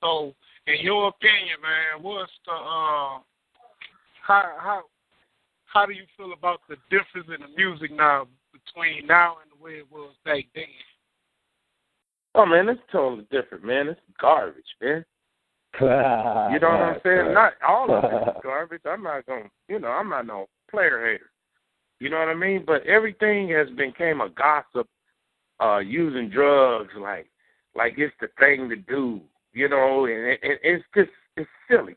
[0.00, 0.34] So,
[0.66, 3.20] in your opinion, man, what's the uh,
[4.26, 4.82] how how
[5.66, 9.62] how do you feel about the difference in the music now between now and the
[9.62, 10.64] way it was back then?
[12.34, 13.88] Oh man, it's totally different, man.
[13.88, 15.04] It's garbage, man.
[15.80, 17.34] You know what I'm saying?
[17.34, 18.82] Not all of it is garbage.
[18.84, 21.30] I'm not gonna, you know, I'm not no player hater.
[22.00, 22.64] You know what I mean?
[22.66, 24.88] But everything has became a gossip,
[25.60, 27.28] uh, using drugs like,
[27.74, 29.20] like it's the thing to do.
[29.52, 31.96] You know, and it, it, it's just it's silly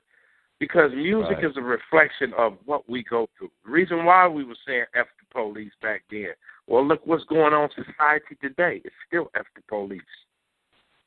[0.60, 1.46] because music Right.
[1.46, 3.52] is a reflection of what we go through.
[3.66, 6.30] The reason why we were saying "f the police" back then.
[6.68, 8.82] Well, look what's going on in society today.
[8.86, 10.02] It's still "f the police."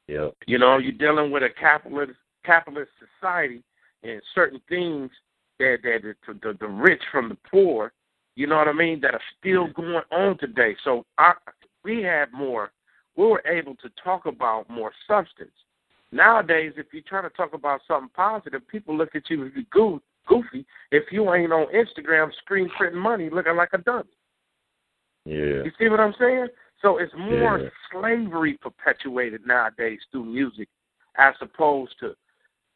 [0.06, 0.28] Yeah.
[0.46, 2.12] You know, you're dealing with a capitalist
[2.44, 2.90] capitalist
[3.20, 3.62] society
[4.02, 5.10] and certain things
[5.58, 7.92] that that the, the, the rich from the poor,
[8.36, 9.80] you know what I mean, that are still mm-hmm.
[9.80, 10.76] going on today.
[10.84, 11.32] So I,
[11.84, 12.72] we have more,
[13.16, 15.52] we were able to talk about more substance.
[16.12, 19.64] Nowadays, if you try to talk about something positive, people look at you as you
[19.70, 24.04] goo- goofy if you ain't on Instagram screen printing money looking like a dummy.
[25.24, 25.64] Yeah.
[25.64, 26.48] You see what I'm saying?
[26.82, 27.68] So it's more Yeah.
[27.90, 30.68] slavery perpetuated nowadays through music
[31.16, 32.14] as opposed to,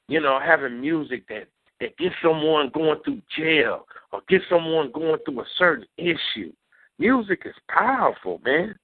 [0.08, 1.48] you know, having music that,
[1.80, 6.52] that gets someone going through jail or gets someone going through a certain issue.
[6.98, 8.76] Music is powerful, man.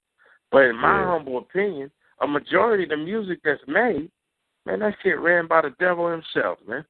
[0.55, 1.05] But in my Yeah.
[1.07, 1.91] humble opinion,
[2.21, 4.09] a majority of the music that's made,
[4.65, 6.85] man, that shit ran by the devil himself, man.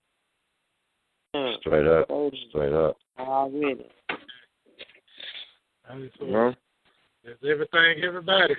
[1.36, 1.58] Mm.
[1.62, 2.08] Straight up.
[2.50, 2.96] Straight up.
[3.18, 3.90] already.
[5.86, 6.54] And so Yeah.
[7.24, 8.56] That's everything, everybody.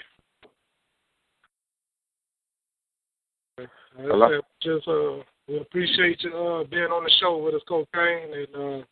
[3.58, 4.40] Like I Hello?
[4.60, 8.84] Just uh, we appreciate you uh being on the show with us, Kokane, and uh,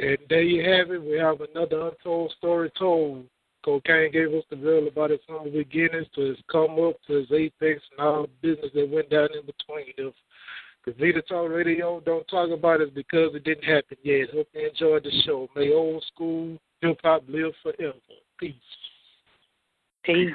[0.00, 1.00] and there you have it.
[1.00, 3.28] We have another untold story told.
[3.66, 7.32] Kokane gave us the real about his humble beginnings to his come up to his
[7.32, 9.92] apex and all the business that went down in between.
[9.96, 10.14] If
[10.86, 14.30] the Vita Talk Radio don't talk about it because it didn't happen yet.
[14.32, 15.48] Hope you enjoyed the show.
[15.54, 17.94] May old school hip hop live forever.
[18.38, 18.54] Peace.
[20.04, 20.30] Peace.